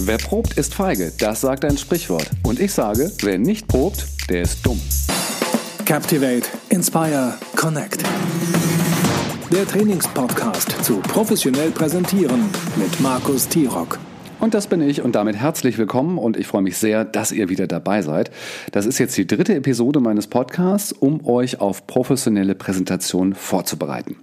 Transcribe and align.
Wer 0.00 0.18
probt, 0.18 0.56
ist 0.56 0.74
feige, 0.74 1.10
das 1.18 1.40
sagt 1.40 1.64
ein 1.64 1.76
Sprichwort. 1.76 2.30
Und 2.44 2.60
ich 2.60 2.72
sage, 2.72 3.10
wer 3.22 3.36
nicht 3.36 3.66
probt, 3.66 4.06
der 4.30 4.42
ist 4.42 4.64
dumm. 4.64 4.80
Captivate, 5.84 6.44
Inspire, 6.68 7.34
Connect. 7.56 8.04
Der 9.50 9.66
Trainingspodcast 9.66 10.84
zu 10.84 11.00
professionell 11.00 11.72
präsentieren 11.72 12.44
mit 12.76 13.00
Markus 13.00 13.48
Tirock. 13.48 13.98
Und 14.38 14.54
das 14.54 14.68
bin 14.68 14.82
ich 14.82 15.02
und 15.02 15.16
damit 15.16 15.34
herzlich 15.34 15.78
willkommen 15.78 16.16
und 16.16 16.36
ich 16.36 16.46
freue 16.46 16.62
mich 16.62 16.76
sehr, 16.76 17.04
dass 17.04 17.32
ihr 17.32 17.48
wieder 17.48 17.66
dabei 17.66 18.02
seid. 18.02 18.30
Das 18.70 18.86
ist 18.86 18.98
jetzt 18.98 19.16
die 19.16 19.26
dritte 19.26 19.56
Episode 19.56 19.98
meines 19.98 20.28
Podcasts, 20.28 20.92
um 20.92 21.26
euch 21.26 21.60
auf 21.60 21.88
professionelle 21.88 22.54
Präsentationen 22.54 23.34
vorzubereiten. 23.34 24.16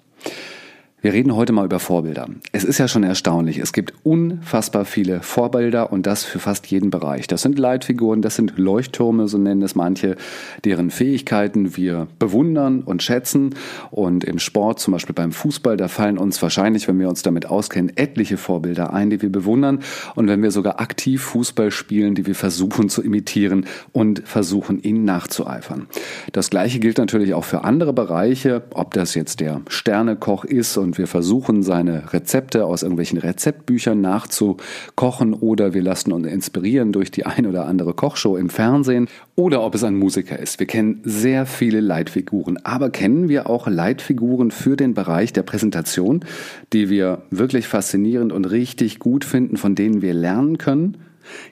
Wir 1.05 1.13
reden 1.13 1.35
heute 1.35 1.53
mal 1.53 1.65
über 1.65 1.77
Vorbilder. 1.77 2.27
Es 2.51 2.63
ist 2.63 2.79
ja 2.79 2.87
schon 2.87 3.03
erstaunlich. 3.03 3.59
Es 3.59 3.73
gibt 3.73 3.93
unfassbar 4.01 4.85
viele 4.85 5.21
Vorbilder 5.21 5.93
und 5.93 6.07
das 6.07 6.23
für 6.23 6.39
fast 6.39 6.65
jeden 6.65 6.89
Bereich. 6.89 7.27
Das 7.27 7.43
sind 7.43 7.59
Leitfiguren, 7.59 8.23
das 8.23 8.35
sind 8.35 8.57
Leuchttürme, 8.57 9.27
so 9.27 9.37
nennen 9.37 9.61
es 9.61 9.75
manche, 9.75 10.15
deren 10.63 10.89
Fähigkeiten 10.89 11.77
wir 11.77 12.07
bewundern 12.17 12.81
und 12.81 13.03
schätzen. 13.03 13.53
Und 13.91 14.23
im 14.23 14.39
Sport, 14.39 14.79
zum 14.79 14.93
Beispiel 14.93 15.13
beim 15.13 15.31
Fußball, 15.31 15.77
da 15.77 15.89
fallen 15.89 16.17
uns 16.17 16.41
wahrscheinlich, 16.41 16.87
wenn 16.87 16.99
wir 16.99 17.07
uns 17.07 17.21
damit 17.21 17.45
auskennen, 17.45 17.95
etliche 17.95 18.37
Vorbilder 18.37 18.91
ein, 18.91 19.11
die 19.11 19.21
wir 19.21 19.31
bewundern. 19.31 19.81
Und 20.15 20.27
wenn 20.27 20.41
wir 20.41 20.49
sogar 20.49 20.79
aktiv 20.79 21.21
Fußball 21.21 21.69
spielen, 21.69 22.15
die 22.15 22.25
wir 22.25 22.33
versuchen 22.33 22.89
zu 22.89 23.03
imitieren 23.03 23.67
und 23.91 24.27
versuchen, 24.27 24.81
ihnen 24.81 25.05
nachzueifern. 25.05 25.85
Das 26.31 26.49
Gleiche 26.49 26.79
gilt 26.79 26.97
natürlich 26.97 27.35
auch 27.35 27.43
für 27.43 27.63
andere 27.63 27.93
Bereiche, 27.93 28.63
ob 28.73 28.95
das 28.95 29.13
jetzt 29.13 29.39
der 29.39 29.61
Sternekoch 29.67 30.45
ist 30.45 30.77
und 30.77 30.94
wir 30.97 31.07
versuchen, 31.07 31.63
seine 31.63 32.13
Rezepte 32.13 32.65
aus 32.65 32.83
irgendwelchen 32.83 33.17
Rezeptbüchern 33.17 33.99
nachzukochen 34.01 35.33
oder 35.33 35.73
wir 35.73 35.81
lassen 35.81 36.11
uns 36.11 36.27
inspirieren 36.27 36.91
durch 36.91 37.11
die 37.11 37.25
ein 37.25 37.45
oder 37.45 37.65
andere 37.65 37.93
Kochshow 37.93 38.37
im 38.37 38.49
Fernsehen 38.49 39.07
oder 39.35 39.61
ob 39.63 39.75
es 39.75 39.83
ein 39.83 39.95
Musiker 39.95 40.39
ist. 40.39 40.59
Wir 40.59 40.67
kennen 40.67 41.01
sehr 41.03 41.45
viele 41.45 41.81
Leitfiguren, 41.81 42.57
aber 42.63 42.89
kennen 42.89 43.29
wir 43.29 43.49
auch 43.49 43.67
Leitfiguren 43.67 44.51
für 44.51 44.75
den 44.75 44.93
Bereich 44.93 45.33
der 45.33 45.43
Präsentation, 45.43 46.25
die 46.73 46.89
wir 46.89 47.23
wirklich 47.29 47.67
faszinierend 47.67 48.31
und 48.31 48.45
richtig 48.45 48.99
gut 48.99 49.25
finden, 49.25 49.57
von 49.57 49.75
denen 49.75 50.01
wir 50.01 50.13
lernen 50.13 50.57
können? 50.57 50.97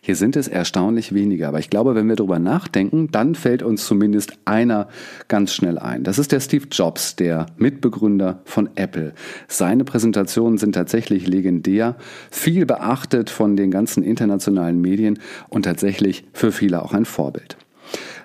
Hier 0.01 0.15
sind 0.15 0.35
es 0.35 0.47
erstaunlich 0.47 1.13
weniger, 1.13 1.47
aber 1.47 1.59
ich 1.59 1.69
glaube, 1.69 1.95
wenn 1.95 2.07
wir 2.07 2.15
darüber 2.15 2.39
nachdenken, 2.39 3.09
dann 3.11 3.35
fällt 3.35 3.63
uns 3.63 3.85
zumindest 3.85 4.33
einer 4.45 4.87
ganz 5.27 5.53
schnell 5.53 5.79
ein. 5.79 6.03
Das 6.03 6.19
ist 6.19 6.31
der 6.31 6.39
Steve 6.39 6.67
Jobs, 6.71 7.15
der 7.15 7.47
Mitbegründer 7.57 8.41
von 8.45 8.69
Apple. 8.75 9.13
Seine 9.47 9.83
Präsentationen 9.83 10.57
sind 10.57 10.73
tatsächlich 10.73 11.27
legendär, 11.27 11.95
viel 12.31 12.65
beachtet 12.65 13.29
von 13.29 13.55
den 13.55 13.71
ganzen 13.71 14.03
internationalen 14.03 14.81
Medien 14.81 15.19
und 15.49 15.63
tatsächlich 15.63 16.25
für 16.33 16.51
viele 16.51 16.83
auch 16.83 16.93
ein 16.93 17.05
Vorbild. 17.05 17.57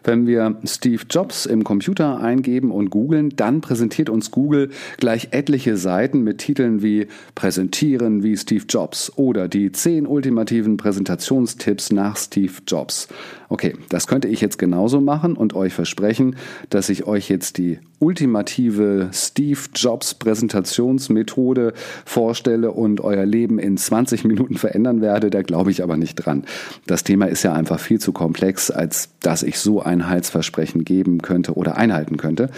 Wenn 0.05 0.27
wir 0.27 0.57
Steve 0.65 1.03
Jobs 1.09 1.47
im 1.47 1.65
Computer 1.65 2.21
eingeben 2.21 2.71
und 2.71 2.91
googeln, 2.91 3.31
dann 3.37 3.61
präsentiert 3.61 4.09
uns 4.11 4.31
Google 4.31 4.71
gleich 4.99 5.29
etliche 5.33 5.77
Seiten 5.77 6.23
mit 6.23 6.39
Titeln 6.39 6.83
wie 6.83 7.09
Präsentieren 7.35 8.23
wie 8.23 8.37
Steve 8.37 8.65
Jobs 8.69 9.13
oder 9.17 9.49
die 9.49 9.73
10 9.73 10.07
ultimativen 10.07 10.77
Präsentationstipps 10.77 11.93
nach 11.93 12.17
Steve 12.17 12.53
Jobs. 12.67 13.09
Okay, 13.51 13.75
das 13.89 14.07
könnte 14.07 14.29
ich 14.29 14.43
jetzt 14.43 14.59
genauso 14.59 15.01
machen 15.01 15.35
und 15.35 15.55
euch 15.55 15.73
versprechen, 15.73 16.37
dass 16.69 16.91
ich 16.91 17.07
euch 17.07 17.31
jetzt 17.31 17.57
die 17.57 17.79
ultimative 17.99 19.09
Steve 19.13 19.59
Jobs 19.75 20.15
Präsentationsmethode 20.15 21.73
vorstelle 22.05 22.73
und 22.73 23.01
euer 23.01 23.25
Leben 23.25 23.59
in 23.59 23.79
20 23.79 24.25
Minuten 24.25 24.57
verändern 24.57 25.01
werde. 25.01 25.31
Da 25.31 25.41
glaube 25.41 25.71
ich 25.71 25.83
aber 25.83 25.97
nicht 25.97 26.17
dran. 26.17 26.45
Das 26.87 27.05
Thema 27.05 27.25
ist 27.27 27.43
ja 27.43 27.55
einfach 27.55 27.81
viel 27.81 27.99
zu 27.99 28.13
komplex, 28.13 28.71
als 28.71 29.09
dass 29.21 29.43
ich 29.43 29.59
so 29.59 29.81
ein 29.81 30.09
Heilsversprechen 30.09 30.85
geben 30.85 31.23
könnte 31.23 31.55
oder 31.55 31.79
einhalten 31.79 32.19
könnte. 32.19 32.51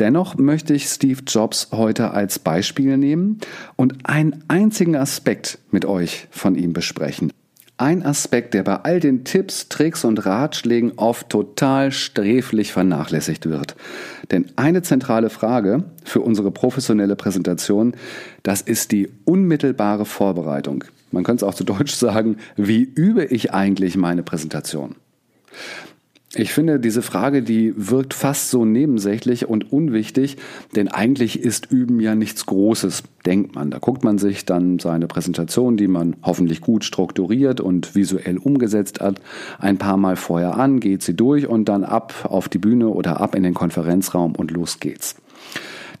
Dennoch 0.00 0.36
möchte 0.36 0.74
ich 0.74 0.86
Steve 0.86 1.20
Jobs 1.24 1.68
heute 1.70 2.10
als 2.10 2.40
Beispiel 2.40 2.96
nehmen 2.96 3.38
und 3.76 4.08
einen 4.08 4.42
einzigen 4.48 4.96
Aspekt 4.96 5.58
mit 5.70 5.84
euch 5.84 6.26
von 6.32 6.56
ihm 6.56 6.72
besprechen 6.72 7.32
ein 7.82 8.06
Aspekt, 8.06 8.54
der 8.54 8.62
bei 8.62 8.76
all 8.76 9.00
den 9.00 9.24
Tipps, 9.24 9.68
Tricks 9.68 10.04
und 10.04 10.24
Ratschlägen 10.24 10.92
oft 10.98 11.28
total 11.28 11.90
sträflich 11.90 12.72
vernachlässigt 12.72 13.48
wird. 13.48 13.74
Denn 14.30 14.46
eine 14.54 14.82
zentrale 14.82 15.30
Frage 15.30 15.82
für 16.04 16.20
unsere 16.20 16.52
professionelle 16.52 17.16
Präsentation, 17.16 17.94
das 18.44 18.62
ist 18.62 18.92
die 18.92 19.10
unmittelbare 19.24 20.04
Vorbereitung. 20.04 20.84
Man 21.10 21.24
könnte 21.24 21.44
es 21.44 21.48
auch 21.48 21.56
zu 21.56 21.64
Deutsch 21.64 21.94
sagen, 21.94 22.36
wie 22.56 22.82
übe 22.84 23.24
ich 23.24 23.52
eigentlich 23.52 23.96
meine 23.96 24.22
Präsentation? 24.22 24.94
Ich 26.34 26.54
finde, 26.54 26.80
diese 26.80 27.02
Frage, 27.02 27.42
die 27.42 27.74
wirkt 27.76 28.14
fast 28.14 28.48
so 28.48 28.64
nebensächlich 28.64 29.50
und 29.50 29.70
unwichtig, 29.70 30.38
denn 30.74 30.88
eigentlich 30.88 31.38
ist 31.38 31.70
Üben 31.70 32.00
ja 32.00 32.14
nichts 32.14 32.46
Großes, 32.46 33.02
denkt 33.26 33.54
man. 33.54 33.70
Da 33.70 33.78
guckt 33.78 34.02
man 34.02 34.16
sich 34.16 34.46
dann 34.46 34.78
seine 34.78 35.08
Präsentation, 35.08 35.76
die 35.76 35.88
man 35.88 36.16
hoffentlich 36.22 36.62
gut 36.62 36.84
strukturiert 36.84 37.60
und 37.60 37.94
visuell 37.94 38.38
umgesetzt 38.38 39.00
hat, 39.00 39.20
ein 39.58 39.76
paar 39.76 39.98
Mal 39.98 40.16
vorher 40.16 40.56
an, 40.56 40.80
geht 40.80 41.02
sie 41.02 41.14
durch 41.14 41.46
und 41.46 41.68
dann 41.68 41.84
ab 41.84 42.14
auf 42.24 42.48
die 42.48 42.58
Bühne 42.58 42.88
oder 42.88 43.20
ab 43.20 43.34
in 43.34 43.42
den 43.42 43.52
Konferenzraum 43.52 44.34
und 44.34 44.50
los 44.52 44.80
geht's. 44.80 45.21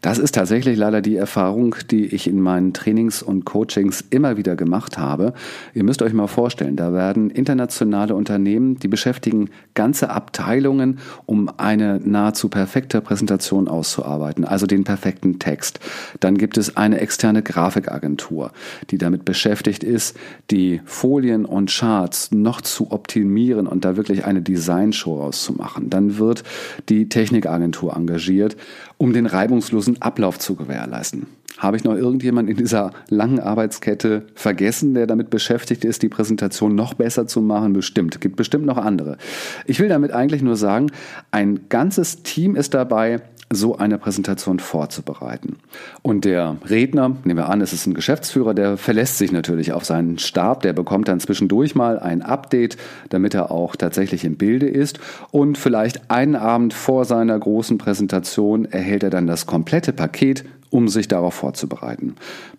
Das 0.02 0.18
ist 0.18 0.34
tatsächlich 0.34 0.76
leider 0.76 1.00
die 1.00 1.14
Erfahrung, 1.14 1.76
die 1.92 2.06
ich 2.06 2.26
in 2.26 2.40
meinen 2.40 2.74
Trainings 2.74 3.22
und 3.22 3.44
Coachings 3.44 4.04
immer 4.10 4.36
wieder 4.36 4.56
gemacht 4.56 4.98
habe. 4.98 5.32
Ihr 5.74 5.84
müsst 5.84 6.02
euch 6.02 6.12
mal 6.12 6.26
vorstellen, 6.26 6.74
da 6.74 6.92
werden 6.92 7.30
internationale 7.30 8.16
Unternehmen, 8.16 8.80
die 8.80 8.88
beschäftigen 8.88 9.50
ganze 9.74 10.10
Abteilungen, 10.10 10.98
um 11.24 11.48
eine 11.56 12.00
nahezu 12.02 12.48
perfekte 12.48 13.00
Präsentation 13.00 13.68
auszuarbeiten, 13.68 14.44
also 14.44 14.66
den 14.66 14.82
perfekten 14.82 15.38
Text. 15.38 15.78
Dann 16.18 16.36
gibt 16.36 16.58
es 16.58 16.76
eine 16.76 17.00
externe 17.00 17.44
Grafikagentur, 17.44 18.50
die 18.90 18.98
damit 18.98 19.24
beschäftigt 19.24 19.84
ist, 19.84 20.16
die 20.50 20.80
Folien 20.84 21.44
und 21.44 21.70
Charts 21.70 22.32
noch 22.32 22.60
zu 22.60 22.90
optimieren 22.90 23.68
und 23.68 23.84
da 23.84 23.96
wirklich 23.96 24.24
eine 24.24 24.42
Designshow 24.42 25.22
auszumachen. 25.22 25.90
Dann 25.90 26.18
wird 26.18 26.42
die 26.88 27.08
Technikagentur 27.08 27.96
engagiert, 27.96 28.56
um 29.02 29.12
den 29.12 29.26
reibungslosen 29.26 30.00
Ablauf 30.00 30.38
zu 30.38 30.54
gewährleisten. 30.54 31.26
Habe 31.58 31.76
ich 31.76 31.82
noch 31.82 31.96
irgendjemand 31.96 32.48
in 32.48 32.56
dieser 32.56 32.92
langen 33.08 33.40
Arbeitskette 33.40 34.26
vergessen, 34.36 34.94
der 34.94 35.08
damit 35.08 35.28
beschäftigt 35.28 35.84
ist, 35.84 36.02
die 36.02 36.08
Präsentation 36.08 36.76
noch 36.76 36.94
besser 36.94 37.26
zu 37.26 37.40
machen? 37.40 37.72
Bestimmt. 37.72 38.20
Gibt 38.20 38.36
bestimmt 38.36 38.64
noch 38.64 38.76
andere. 38.76 39.18
Ich 39.66 39.80
will 39.80 39.88
damit 39.88 40.12
eigentlich 40.12 40.42
nur 40.42 40.54
sagen, 40.54 40.92
ein 41.32 41.68
ganzes 41.68 42.22
Team 42.22 42.54
ist 42.54 42.74
dabei, 42.74 43.20
so 43.54 43.76
eine 43.76 43.98
Präsentation 43.98 44.58
vorzubereiten. 44.58 45.56
Und 46.02 46.24
der 46.24 46.56
Redner, 46.68 47.16
nehmen 47.24 47.38
wir 47.38 47.48
an, 47.48 47.60
es 47.60 47.72
ist 47.72 47.86
ein 47.86 47.94
Geschäftsführer, 47.94 48.54
der 48.54 48.76
verlässt 48.76 49.18
sich 49.18 49.32
natürlich 49.32 49.72
auf 49.72 49.84
seinen 49.84 50.18
Stab, 50.18 50.62
der 50.62 50.72
bekommt 50.72 51.08
dann 51.08 51.20
zwischendurch 51.20 51.74
mal 51.74 51.98
ein 51.98 52.22
Update, 52.22 52.76
damit 53.08 53.34
er 53.34 53.50
auch 53.50 53.76
tatsächlich 53.76 54.24
im 54.24 54.36
Bilde 54.36 54.68
ist. 54.68 55.00
Und 55.30 55.58
vielleicht 55.58 56.10
einen 56.10 56.36
Abend 56.36 56.74
vor 56.74 57.04
seiner 57.04 57.38
großen 57.38 57.78
Präsentation 57.78 58.64
erhält 58.64 59.02
er 59.02 59.10
dann 59.10 59.26
das 59.26 59.46
komplette 59.46 59.92
Paket 59.92 60.44
um 60.72 60.88
sich 60.88 61.06
darauf 61.06 61.34
vorzubereiten. 61.34 62.16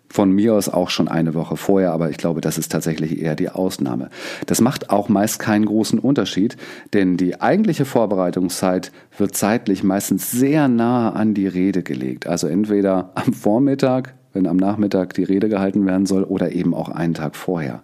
Von 0.08 0.30
mir 0.30 0.54
aus 0.54 0.68
auch 0.68 0.90
schon 0.90 1.08
eine 1.08 1.34
Woche 1.34 1.56
vorher, 1.56 1.92
aber 1.92 2.10
ich 2.10 2.16
glaube, 2.16 2.40
das 2.40 2.58
ist 2.58 2.70
tatsächlich 2.70 3.20
eher 3.20 3.34
die 3.34 3.50
Ausnahme. 3.50 4.10
Das 4.46 4.60
macht 4.60 4.90
auch 4.90 5.08
meist 5.08 5.40
keinen 5.40 5.66
großen 5.66 5.98
Unterschied, 5.98 6.56
denn 6.92 7.16
die 7.16 7.40
eigentliche 7.40 7.84
Vorbereitungszeit 7.84 8.92
wird 9.18 9.34
zeitlich 9.34 9.82
meistens 9.82 10.30
sehr 10.30 10.68
nah 10.68 11.10
an 11.10 11.34
die 11.34 11.48
Rede 11.48 11.82
gelegt. 11.82 12.28
Also 12.28 12.46
entweder 12.46 13.10
am 13.16 13.32
Vormittag, 13.32 14.14
wenn 14.32 14.46
am 14.46 14.56
Nachmittag 14.56 15.14
die 15.14 15.24
Rede 15.24 15.48
gehalten 15.48 15.84
werden 15.84 16.06
soll, 16.06 16.22
oder 16.22 16.52
eben 16.52 16.72
auch 16.72 16.88
einen 16.88 17.14
Tag 17.14 17.34
vorher. 17.34 17.82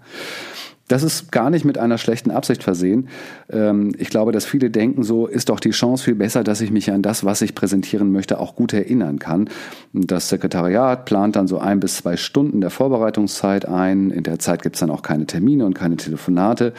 Das 0.91 1.05
ist 1.05 1.31
gar 1.31 1.51
nicht 1.51 1.65
mit 1.65 1.79
einer 1.79 1.99
schlechten 1.99 2.33
Absicht 2.33 2.65
versehen. 2.65 3.09
Ähm, 3.49 3.93
ich 3.97 4.11
glaube, 4.11 4.33
dass 4.33 4.45
viele 4.45 4.71
denken, 4.71 5.05
so 5.05 5.29
ist 5.29 5.49
doch 5.49 5.61
die 5.61 5.71
Chance 5.71 6.03
viel 6.03 6.17
besser, 6.17 6.43
dass 6.43 6.61
ich 6.61 6.73
mich 6.73 6.91
an 6.91 7.01
das, 7.01 7.25
was 7.25 7.43
ich 7.43 7.55
präsentieren 7.55 8.11
möchte, 8.11 8.41
auch 8.41 8.57
gut 8.57 8.73
erinnern 8.73 9.21
kann. 9.21 9.49
Das 9.93 10.29
Sekretariat 10.29 11.05
plant 11.05 11.37
dann 11.37 11.47
so 11.47 11.61
ein 11.61 11.79
bis 11.79 11.99
zwei 11.99 12.17
Stunden 12.17 12.61
der 12.61 12.71
Vorbereitungszeit 12.71 13.67
ein. 13.67 14.11
In 14.11 14.25
der 14.25 14.41
Zeit 14.41 14.63
gibt 14.63 14.75
es 14.75 14.81
dann 14.81 14.91
auch 14.91 15.03
keine 15.03 15.27
Termine 15.27 15.65
und 15.65 15.75
keine 15.75 15.97
Telefonate. 15.97 16.73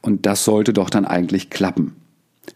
Und 0.00 0.24
das 0.24 0.46
sollte 0.46 0.72
doch 0.72 0.88
dann 0.88 1.04
eigentlich 1.04 1.50
klappen. 1.50 1.94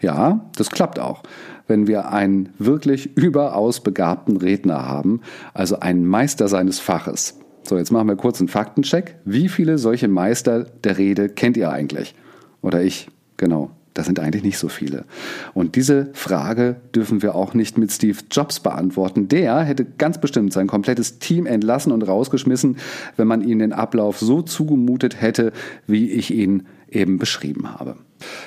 Ja, 0.01 0.49
das 0.57 0.71
klappt 0.71 0.99
auch 0.99 1.23
wenn 1.69 1.87
wir 1.87 2.11
einen 2.11 2.51
wirklich 2.59 3.17
überaus 3.17 3.81
begabten 3.81 4.37
Redner 4.37 4.85
haben, 4.85 5.21
also 5.55 5.79
einen 5.79 6.05
Meister 6.05 6.49
seines 6.49 6.81
Faches. 6.81 7.39
So, 7.65 7.79
jetzt 7.79 7.93
machen 7.93 8.09
wir 8.09 8.17
kurz 8.17 8.41
einen 8.41 8.49
Faktencheck. 8.49 9.17
Wie 9.25 9.49
viele 9.49 9.79
solche 9.79 10.09
Meister 10.09 10.65
der 10.85 10.99
Rede 10.99 11.29
kennt 11.29 11.57
ihr 11.57 11.71
eigentlich? 11.71 12.15
Oder 12.61 12.83
ich? 12.83 13.09
Genau. 13.37 13.71
Das 13.95 14.07
sind 14.07 14.21
eigentlich 14.21 14.43
nicht 14.43 14.57
so 14.57 14.69
viele. 14.69 15.05
Und 15.53 15.77
diese 15.77 16.09
Frage 16.15 16.77
dürfen 16.95 17.21
wir 17.21 17.35
auch 17.35 17.53
nicht 17.53 17.77
mit 17.77 17.93
Steve 17.93 18.19
Jobs 18.31 18.61
beantworten. 18.61 19.29
Der 19.29 19.61
hätte 19.61 19.85
ganz 19.85 20.19
bestimmt 20.19 20.53
sein 20.53 20.67
komplettes 20.67 21.19
Team 21.19 21.45
entlassen 21.45 21.93
und 21.93 22.03
rausgeschmissen, 22.03 22.79
wenn 23.17 23.29
man 23.29 23.43
ihnen 23.43 23.59
den 23.59 23.73
Ablauf 23.75 24.19
so 24.19 24.41
zugemutet 24.41 25.21
hätte, 25.21 25.53
wie 25.87 26.11
ich 26.11 26.33
ihn 26.33 26.67
eben 26.95 27.19
beschrieben 27.19 27.73
habe. 27.73 27.97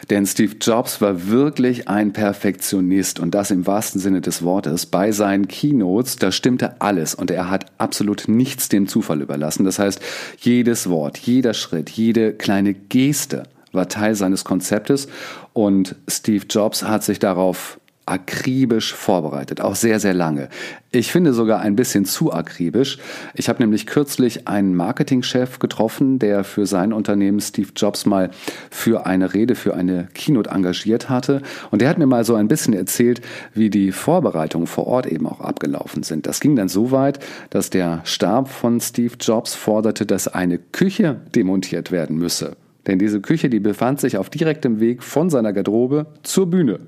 Denn 0.10 0.26
Steve 0.26 0.56
Jobs 0.62 1.02
war 1.02 1.28
wirklich 1.28 1.88
ein 1.88 2.14
Perfektionist 2.14 3.20
und 3.20 3.32
das 3.36 3.52
im 3.52 3.68
wahrsten 3.68 4.00
Sinne 4.00 4.22
des 4.22 4.44
Wortes. 4.44 4.86
Bei 4.86 5.12
seinen 5.12 5.48
Keynotes, 5.48 6.16
da 6.16 6.32
stimmte 6.32 6.82
alles 6.82 7.16
und 7.16 7.32
er 7.32 7.50
hat 7.50 7.66
absolut 7.78 8.28
nichts 8.28 8.70
dem 8.70 8.88
Zufall 8.88 9.22
überlassen. 9.22 9.66
Das 9.66 9.80
heißt, 9.80 10.00
jedes 10.40 10.90
Wort, 10.90 11.18
jeder 11.18 11.54
Schritt, 11.54 11.90
jede 11.90 12.34
kleine 12.34 12.74
Geste 12.74 13.44
war 13.72 13.90
Teil 13.90 14.16
seines 14.16 14.46
Konzeptes 14.46 15.08
und 15.54 15.96
Steve 16.08 16.46
Jobs 16.50 16.84
hat 16.84 17.04
sich 17.04 17.20
darauf 17.20 17.80
akribisch 18.06 18.94
vorbereitet, 18.94 19.62
auch 19.62 19.76
sehr, 19.76 20.00
sehr 20.00 20.14
lange. 20.14 20.50
Ich 20.92 21.12
finde 21.12 21.34
sogar 21.34 21.60
ein 21.60 21.76
bisschen 21.76 22.06
zu 22.06 22.32
akribisch. 22.32 23.00
Ich 23.34 23.50
habe 23.50 23.62
nämlich 23.62 23.88
kürzlich 23.88 24.48
einen 24.48 24.76
Marketingchef 24.76 25.60
getroffen, 25.60 26.20
der 26.20 26.44
für 26.44 26.68
sein 26.68 26.94
Unternehmen 26.94 27.42
Steve 27.42 27.70
Jobs 27.76 28.06
mal 28.06 28.30
für 28.70 29.06
eine 29.06 29.34
Rede, 29.34 29.56
für 29.56 29.74
eine 29.74 30.08
Keynote 30.14 30.52
engagiert 30.52 31.10
hatte. 31.10 31.42
Und 31.72 31.82
der 31.82 31.90
hat 31.90 31.98
mir 31.98 32.06
mal 32.06 32.24
so 32.24 32.36
ein 32.36 32.48
bisschen 32.48 32.74
erzählt, 32.74 33.22
wie 33.54 33.70
die 33.70 33.92
Vorbereitungen 33.92 34.68
vor 34.68 34.88
Ort 34.88 35.08
eben 35.08 35.28
auch 35.28 35.42
abgelaufen 35.42 36.04
sind. 36.04 36.28
Das 36.28 36.40
ging 36.40 36.56
dann 36.56 36.70
so 36.70 36.92
weit, 36.92 37.20
dass 37.50 37.72
der 37.72 38.02
Stab 38.04 38.50
von 38.50 38.80
Steve 38.80 39.16
Jobs 39.20 39.56
forderte, 39.56 40.06
dass 40.06 40.28
eine 40.28 40.60
Küche 40.60 41.20
demontiert 41.34 41.92
werden 41.92 42.18
müsse. 42.18 42.56
Denn 42.88 43.00
diese 43.00 43.22
Küche, 43.22 43.50
die 43.50 43.60
befand 43.60 44.00
sich 44.00 44.18
auf 44.18 44.30
direktem 44.30 44.80
Weg 44.80 45.04
von 45.04 45.30
seiner 45.30 45.54
Garderobe 45.54 46.06
zur 46.24 46.48
Bühne. 46.48 46.80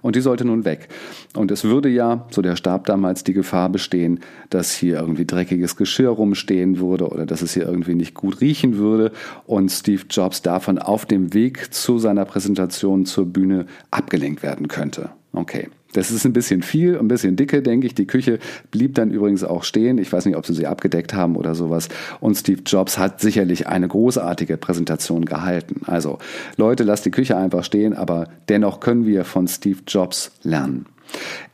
Und 0.00 0.16
die 0.16 0.20
sollte 0.20 0.44
nun 0.44 0.64
weg. 0.64 0.88
Und 1.34 1.50
es 1.50 1.64
würde 1.64 1.88
ja, 1.88 2.26
so 2.30 2.42
der 2.42 2.56
Stab 2.56 2.86
damals, 2.86 3.24
die 3.24 3.34
Gefahr 3.34 3.68
bestehen, 3.68 4.20
dass 4.50 4.72
hier 4.72 4.98
irgendwie 4.98 5.26
dreckiges 5.26 5.76
Geschirr 5.76 6.10
rumstehen 6.10 6.80
würde 6.80 7.08
oder 7.08 7.26
dass 7.26 7.42
es 7.42 7.54
hier 7.54 7.66
irgendwie 7.66 7.94
nicht 7.94 8.14
gut 8.14 8.40
riechen 8.40 8.76
würde 8.78 9.12
und 9.46 9.70
Steve 9.70 10.02
Jobs 10.08 10.42
davon 10.42 10.78
auf 10.78 11.06
dem 11.06 11.34
Weg 11.34 11.72
zu 11.72 11.98
seiner 11.98 12.24
Präsentation 12.24 13.06
zur 13.06 13.26
Bühne 13.26 13.66
abgelenkt 13.90 14.42
werden 14.42 14.68
könnte. 14.68 15.10
Okay. 15.32 15.68
Das 15.92 16.10
ist 16.10 16.24
ein 16.24 16.32
bisschen 16.32 16.62
viel, 16.62 16.98
ein 16.98 17.08
bisschen 17.08 17.36
dicke, 17.36 17.62
denke 17.62 17.86
ich. 17.86 17.94
Die 17.94 18.06
Küche 18.06 18.38
blieb 18.70 18.94
dann 18.94 19.10
übrigens 19.10 19.44
auch 19.44 19.64
stehen. 19.64 19.98
Ich 19.98 20.12
weiß 20.12 20.24
nicht, 20.26 20.36
ob 20.36 20.46
sie 20.46 20.54
sie 20.54 20.66
abgedeckt 20.66 21.14
haben 21.14 21.36
oder 21.36 21.54
sowas. 21.54 21.88
Und 22.20 22.36
Steve 22.36 22.62
Jobs 22.64 22.98
hat 22.98 23.20
sicherlich 23.20 23.66
eine 23.68 23.88
großartige 23.88 24.56
Präsentation 24.56 25.24
gehalten. 25.24 25.82
Also, 25.86 26.18
Leute, 26.56 26.84
lasst 26.84 27.04
die 27.04 27.10
Küche 27.10 27.36
einfach 27.36 27.64
stehen, 27.64 27.94
aber 27.94 28.28
dennoch 28.48 28.80
können 28.80 29.06
wir 29.06 29.24
von 29.24 29.46
Steve 29.48 29.80
Jobs 29.86 30.32
lernen. 30.42 30.86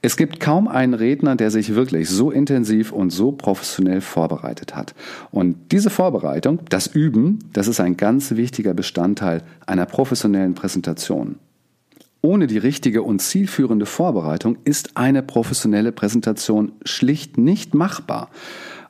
Es 0.03 0.17
gibt 0.17 0.39
kaum 0.39 0.69
einen 0.69 0.95
Redner, 0.95 1.35
der 1.35 1.51
sich 1.51 1.75
wirklich 1.75 2.09
so 2.09 2.31
intensiv 2.31 2.93
und 2.93 3.11
so 3.11 3.33
professionell 3.33 4.01
vorbereitet 4.01 4.77
hat. 4.77 4.95
Und 5.31 5.73
diese 5.73 5.91
Vorbereitung, 5.91 6.61
das 6.69 6.87
Üben, 6.87 7.41
das 7.53 7.67
ist 7.67 7.81
ein 7.81 7.97
ganz 7.97 8.37
wichtiger 8.37 8.75
Bestandteil 8.75 9.43
einer 9.67 9.87
professionellen 9.87 10.55
Präsentation. 10.55 11.37
Ohne 12.21 12.49
die 12.49 12.59
richtige 12.59 13.03
und 13.03 13.21
zielführende 13.21 13.87
Vorbereitung 13.87 14.59
ist 14.65 14.97
eine 14.97 15.23
professionelle 15.23 15.93
Präsentation 15.93 16.73
schlicht 16.85 17.39
nicht 17.39 17.75
machbar. 17.75 18.31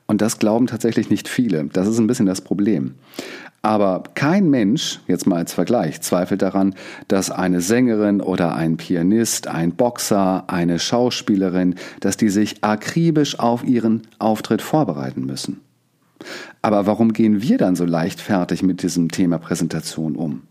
Und 0.07 0.21
das 0.21 0.39
glauben 0.39 0.65
tatsächlich 0.65 1.11
nicht 1.11 1.27
viele. 1.27 1.65
Das 1.65 1.87
ist 1.87 1.99
ein 1.99 2.07
bisschen 2.07 2.25
das 2.25 2.41
Problem. 2.41 2.95
Aber 3.61 4.03
kein 4.15 4.49
Mensch, 4.49 5.01
jetzt 5.07 5.27
mal 5.27 5.35
als 5.35 5.53
Vergleich, 5.53 6.01
zweifelt 6.01 6.41
daran, 6.41 6.73
dass 7.07 7.29
eine 7.29 7.61
Sängerin 7.61 8.21
oder 8.21 8.55
ein 8.55 8.77
Pianist, 8.77 9.47
ein 9.47 9.73
Boxer, 9.73 10.45
eine 10.47 10.79
Schauspielerin, 10.79 11.75
dass 11.99 12.17
die 12.17 12.29
sich 12.29 12.63
akribisch 12.63 13.37
auf 13.37 13.63
ihren 13.63 14.03
Auftritt 14.17 14.61
vorbereiten 14.61 15.25
müssen. 15.25 15.59
Aber 16.61 16.85
warum 16.85 17.13
gehen 17.13 17.41
wir 17.41 17.57
dann 17.57 17.75
so 17.75 17.85
leichtfertig 17.85 18.63
mit 18.63 18.81
diesem 18.81 19.09
Thema 19.09 19.37
Präsentation 19.37 20.15
um? 20.15 20.41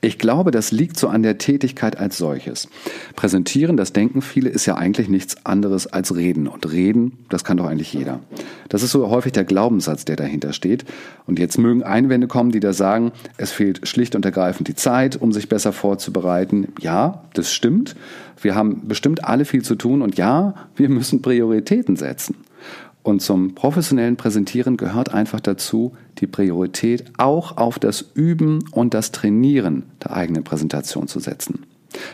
Ich 0.00 0.18
glaube, 0.18 0.50
das 0.50 0.72
liegt 0.72 0.98
so 0.98 1.08
an 1.08 1.22
der 1.22 1.38
Tätigkeit 1.38 1.98
als 1.98 2.18
solches. 2.18 2.68
Präsentieren, 3.14 3.76
das 3.76 3.92
denken 3.92 4.22
viele, 4.22 4.48
ist 4.48 4.66
ja 4.66 4.76
eigentlich 4.76 5.08
nichts 5.08 5.44
anderes 5.44 5.86
als 5.86 6.14
reden. 6.14 6.46
Und 6.46 6.70
reden, 6.70 7.18
das 7.28 7.44
kann 7.44 7.56
doch 7.56 7.66
eigentlich 7.66 7.92
jeder. 7.92 8.20
Das 8.68 8.82
ist 8.82 8.90
so 8.90 9.08
häufig 9.10 9.32
der 9.32 9.44
Glaubenssatz, 9.44 10.04
der 10.04 10.16
dahinter 10.16 10.52
steht. 10.52 10.84
Und 11.26 11.38
jetzt 11.38 11.58
mögen 11.58 11.82
Einwände 11.82 12.26
kommen, 12.26 12.52
die 12.52 12.60
da 12.60 12.72
sagen, 12.72 13.12
es 13.36 13.52
fehlt 13.52 13.86
schlicht 13.86 14.14
und 14.14 14.24
ergreifend 14.24 14.68
die 14.68 14.74
Zeit, 14.74 15.16
um 15.16 15.32
sich 15.32 15.48
besser 15.48 15.72
vorzubereiten. 15.72 16.68
Ja, 16.80 17.24
das 17.34 17.52
stimmt. 17.52 17.96
Wir 18.40 18.54
haben 18.54 18.86
bestimmt 18.86 19.24
alle 19.24 19.44
viel 19.44 19.62
zu 19.62 19.74
tun 19.74 20.02
und 20.02 20.18
ja, 20.18 20.54
wir 20.76 20.88
müssen 20.88 21.22
Prioritäten 21.22 21.96
setzen. 21.96 22.36
Und 23.06 23.22
zum 23.22 23.54
professionellen 23.54 24.16
Präsentieren 24.16 24.76
gehört 24.76 25.14
einfach 25.14 25.38
dazu, 25.38 25.94
die 26.18 26.26
Priorität 26.26 27.04
auch 27.18 27.56
auf 27.56 27.78
das 27.78 28.04
Üben 28.14 28.64
und 28.72 28.94
das 28.94 29.12
Trainieren 29.12 29.84
der 30.02 30.16
eigenen 30.16 30.42
Präsentation 30.42 31.06
zu 31.06 31.20
setzen. 31.20 31.66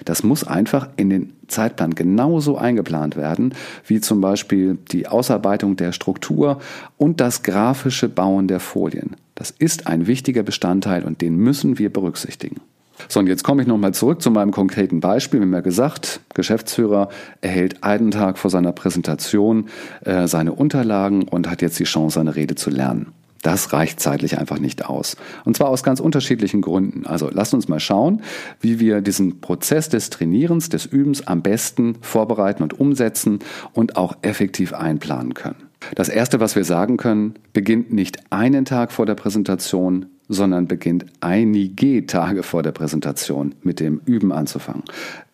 Das 0.05 0.23
muss 0.23 0.44
einfach 0.44 0.91
in 0.97 1.09
den 1.09 1.33
Zeitplan 1.49 1.94
genauso 1.94 2.59
eingeplant 2.59 3.17
werden, 3.17 3.55
wie 3.87 4.03
zum 4.03 4.21
Beispiel 4.21 4.77
die 4.91 5.09
Ausarbeitung 5.09 5.77
der 5.77 5.93
Struktur 5.93 6.61
und 6.99 7.23
das 7.23 7.43
grafische 7.43 8.11
Bauen 8.11 8.47
der 8.47 8.61
Folien. 8.61 9.17
Das 9.35 9.50
ist 9.50 9.87
ein 9.87 10.06
wichtiger 10.06 10.43
Bestandteil 10.43 11.05
und 11.05 11.23
den 11.23 11.37
müssen 11.37 11.79
wir 11.79 11.91
berücksichtigen. 11.91 12.61
So, 13.09 13.21
und 13.21 13.27
jetzt 13.27 13.45
komme 13.45 13.63
ich 13.63 13.69
nochmal 13.69 13.95
zurück 13.95 14.23
zu 14.23 14.31
meinem 14.31 14.51
konkreten 14.51 15.01
Beispiel. 15.01 15.41
Wir 15.41 15.47
haben 15.47 15.55
ja 15.55 15.61
gesagt, 15.61 16.21
Geschäftsführer 16.35 17.09
erhält 17.41 17.83
einen 17.83 18.11
Tag 18.11 18.39
vor 18.39 18.51
seiner 18.51 18.73
Präsentation 18.73 19.69
äh, 20.05 20.27
seine 20.27 20.53
Unterlagen 20.53 21.25
und 21.25 21.49
hat 21.51 21.63
jetzt 21.63 21.79
die 21.79 21.85
Chance, 21.85 22.15
seine 22.15 22.37
Rede 22.37 22.55
zu 22.55 22.71
lernen. 22.71 23.13
Das 23.43 23.73
reicht 23.73 23.99
zeitlich 23.99 24.39
einfach 24.39 24.61
nicht 24.61 24.87
aus. 24.87 25.17
Und 25.45 25.57
zwar 25.57 25.69
aus 25.69 25.83
ganz 25.83 25.99
unterschiedlichen 25.99 26.63
Gründen. 26.63 27.07
Also 27.07 27.29
lasst 27.31 27.53
uns 27.53 27.69
mal 27.69 27.81
schauen, 27.81 28.23
wie 28.61 28.79
wir 28.79 29.01
diesen 29.01 29.41
Prozess 29.41 29.89
des 29.89 30.11
Trainierens, 30.11 30.69
des 30.69 30.87
Übens 30.87 31.27
am 31.27 31.43
besten 31.43 31.97
vorbereiten 32.01 32.63
und 32.63 32.79
umsetzen 32.79 33.41
und 33.73 33.97
auch 33.97 34.17
effektiv 34.23 34.73
einplanen 34.73 35.35
können. 35.35 35.69
Das 35.97 36.09
Erste, 36.09 36.39
was 36.39 36.55
wir 36.55 36.65
sagen 36.65 36.97
können, 36.97 37.35
beginnt 37.53 37.93
nicht 37.93 38.19
einen 38.31 38.65
Tag 38.65 38.93
vor 38.93 39.07
der 39.07 39.17
Präsentation, 39.17 40.07
sondern 40.29 40.67
beginnt 40.67 41.07
einige 41.21 42.07
Tage 42.07 42.43
vor 42.43 42.63
der 42.63 42.73
Präsentation 42.73 43.55
mit 43.63 43.81
dem 43.81 44.01
Üben 44.07 44.33
anzufangen. 44.33 44.85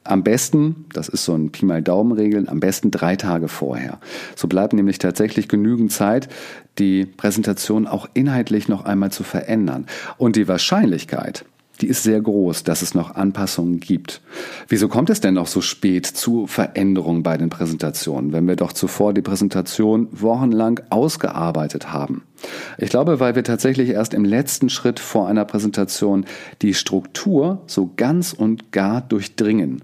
Am 0.05 0.23
besten, 0.25 0.87
das 0.95 1.09
ist 1.09 1.25
so 1.25 1.35
ein 1.35 1.51
Pi 1.51 1.67
mal 1.67 1.83
Daumen-Regeln, 1.83 2.49
am 2.49 2.61
besten 2.61 2.91
drei 2.91 3.17
Tage 3.17 3.49
vorher. 3.49 4.01
So 4.37 4.49
bleibt 4.49 4.73
nämlich 4.73 4.99
tatsächlich 4.99 5.49
genügend 5.49 5.93
Zeit, 5.93 6.29
die 6.79 7.05
Präsentation 7.05 7.87
auch 7.87 8.09
inhaltlich 8.15 8.69
noch 8.69 8.87
einmal 8.87 9.13
zu 9.13 9.23
verändern. 9.23 9.87
Und 10.17 10.37
die 10.37 10.49
Wahrscheinlichkeit, 10.49 11.45
die 11.81 11.89
ist 11.89 12.03
sehr 12.03 12.21
groß, 12.21 12.65
dass 12.65 12.83
es 12.83 12.95
noch 12.95 13.15
Anpassungen 13.15 13.81
gibt. 13.81 14.23
Wieso 14.69 14.89
kommt 14.89 15.11
es 15.11 15.21
denn 15.21 15.35
noch 15.35 15.47
so 15.47 15.61
spät 15.61 16.07
zu 16.07 16.47
Veränderungen 16.47 17.23
bei 17.23 17.37
den 17.37 17.51
Präsentationen, 17.51 18.33
wenn 18.33 18.49
wir 18.49 18.57
doch 18.57 18.73
zuvor 18.73 19.13
die 19.13 19.23
Präsentation 19.23 20.09
wochenlang 20.11 20.81
ausgearbeitet 20.91 21.93
haben? 21.93 22.23
Ich 22.79 22.91
glaube, 22.91 23.21
weil 23.21 23.35
wir 23.35 23.45
tatsächlich 23.45 23.91
erst 23.91 24.15
im 24.15 24.25
letzten 24.25 24.69
Schritt 24.71 25.01
vor 25.01 25.29
einer 25.29 25.45
Präsentation 25.45 26.25
die 26.63 26.75
Struktur 26.75 27.63
so 27.67 27.91
ganz 27.97 28.33
und 28.33 28.73
gar 28.73 29.01
durchdringen. 29.01 29.83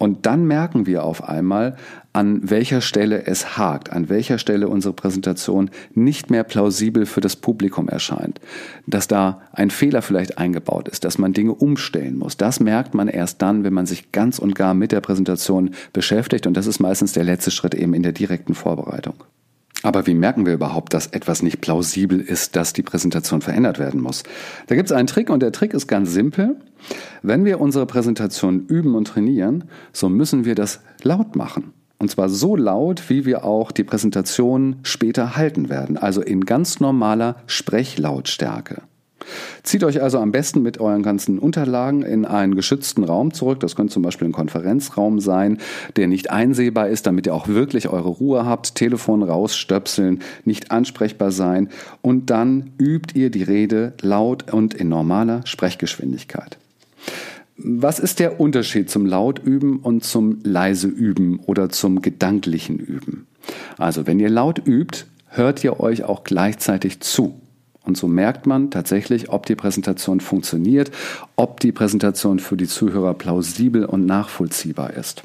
Und 0.00 0.24
dann 0.24 0.46
merken 0.46 0.86
wir 0.86 1.04
auf 1.04 1.28
einmal, 1.28 1.76
an 2.14 2.48
welcher 2.48 2.80
Stelle 2.80 3.26
es 3.26 3.58
hakt, 3.58 3.92
an 3.92 4.08
welcher 4.08 4.38
Stelle 4.38 4.66
unsere 4.68 4.94
Präsentation 4.94 5.68
nicht 5.94 6.30
mehr 6.30 6.42
plausibel 6.42 7.04
für 7.04 7.20
das 7.20 7.36
Publikum 7.36 7.86
erscheint, 7.86 8.40
dass 8.86 9.08
da 9.08 9.42
ein 9.52 9.68
Fehler 9.68 10.00
vielleicht 10.00 10.38
eingebaut 10.38 10.88
ist, 10.88 11.04
dass 11.04 11.18
man 11.18 11.34
Dinge 11.34 11.52
umstellen 11.52 12.16
muss. 12.16 12.38
Das 12.38 12.60
merkt 12.60 12.94
man 12.94 13.08
erst 13.08 13.42
dann, 13.42 13.62
wenn 13.62 13.74
man 13.74 13.84
sich 13.84 14.10
ganz 14.10 14.38
und 14.38 14.54
gar 14.54 14.72
mit 14.72 14.90
der 14.90 15.02
Präsentation 15.02 15.72
beschäftigt 15.92 16.46
und 16.46 16.56
das 16.56 16.66
ist 16.66 16.80
meistens 16.80 17.12
der 17.12 17.24
letzte 17.24 17.50
Schritt 17.50 17.74
eben 17.74 17.92
in 17.92 18.02
der 18.02 18.12
direkten 18.12 18.54
Vorbereitung. 18.54 19.16
Aber 19.82 20.06
wie 20.06 20.14
merken 20.14 20.46
wir 20.46 20.54
überhaupt, 20.54 20.92
dass 20.92 21.06
etwas 21.06 21.42
nicht 21.42 21.60
plausibel 21.60 22.20
ist, 22.20 22.54
dass 22.56 22.72
die 22.72 22.82
Präsentation 22.82 23.40
verändert 23.40 23.78
werden 23.78 24.00
muss? 24.00 24.22
Da 24.66 24.74
gibt 24.74 24.90
es 24.90 24.96
einen 24.96 25.06
Trick 25.06 25.30
und 25.30 25.40
der 25.40 25.52
Trick 25.52 25.72
ist 25.72 25.86
ganz 25.86 26.12
simpel. 26.12 26.56
Wenn 27.22 27.44
wir 27.44 27.60
unsere 27.60 27.86
Präsentation 27.86 28.66
üben 28.66 28.94
und 28.94 29.06
trainieren, 29.06 29.64
so 29.92 30.08
müssen 30.08 30.44
wir 30.44 30.54
das 30.54 30.80
laut 31.02 31.36
machen. 31.36 31.72
Und 31.98 32.10
zwar 32.10 32.30
so 32.30 32.56
laut, 32.56 33.10
wie 33.10 33.26
wir 33.26 33.44
auch 33.44 33.72
die 33.72 33.84
Präsentation 33.84 34.76
später 34.82 35.36
halten 35.36 35.68
werden, 35.68 35.98
also 35.98 36.22
in 36.22 36.46
ganz 36.46 36.80
normaler 36.80 37.36
Sprechlautstärke. 37.46 38.82
Zieht 39.62 39.84
euch 39.84 40.02
also 40.02 40.18
am 40.18 40.32
besten 40.32 40.62
mit 40.62 40.80
euren 40.80 41.02
ganzen 41.02 41.38
Unterlagen 41.38 42.02
in 42.02 42.24
einen 42.24 42.54
geschützten 42.54 43.04
Raum 43.04 43.32
zurück. 43.32 43.60
Das 43.60 43.76
könnte 43.76 43.92
zum 43.92 44.02
Beispiel 44.02 44.28
ein 44.28 44.32
Konferenzraum 44.32 45.20
sein, 45.20 45.58
der 45.96 46.06
nicht 46.06 46.30
einsehbar 46.30 46.88
ist, 46.88 47.06
damit 47.06 47.26
ihr 47.26 47.34
auch 47.34 47.48
wirklich 47.48 47.88
eure 47.88 48.08
Ruhe 48.08 48.46
habt. 48.46 48.74
Telefon 48.74 49.22
rausstöpseln, 49.22 50.20
nicht 50.44 50.70
ansprechbar 50.70 51.30
sein. 51.30 51.68
Und 52.02 52.30
dann 52.30 52.70
übt 52.78 53.18
ihr 53.18 53.30
die 53.30 53.42
Rede 53.42 53.92
laut 54.00 54.52
und 54.52 54.74
in 54.74 54.88
normaler 54.88 55.46
Sprechgeschwindigkeit. 55.46 56.58
Was 57.62 57.98
ist 57.98 58.20
der 58.20 58.40
Unterschied 58.40 58.88
zum 58.88 59.04
Lautüben 59.04 59.80
und 59.80 60.02
zum 60.02 60.38
leise 60.44 60.88
Üben 60.88 61.40
oder 61.40 61.68
zum 61.68 62.00
gedanklichen 62.00 62.78
Üben? 62.78 63.26
Also, 63.76 64.06
wenn 64.06 64.18
ihr 64.18 64.30
laut 64.30 64.62
übt, 64.66 65.04
hört 65.26 65.62
ihr 65.62 65.78
euch 65.78 66.04
auch 66.04 66.24
gleichzeitig 66.24 67.00
zu. 67.00 67.38
Und 67.84 67.96
so 67.96 68.06
merkt 68.08 68.46
man 68.46 68.70
tatsächlich, 68.70 69.30
ob 69.30 69.46
die 69.46 69.56
Präsentation 69.56 70.20
funktioniert, 70.20 70.90
ob 71.36 71.60
die 71.60 71.72
Präsentation 71.72 72.38
für 72.38 72.56
die 72.56 72.68
Zuhörer 72.68 73.14
plausibel 73.14 73.84
und 73.84 74.06
nachvollziehbar 74.06 74.94
ist. 74.94 75.22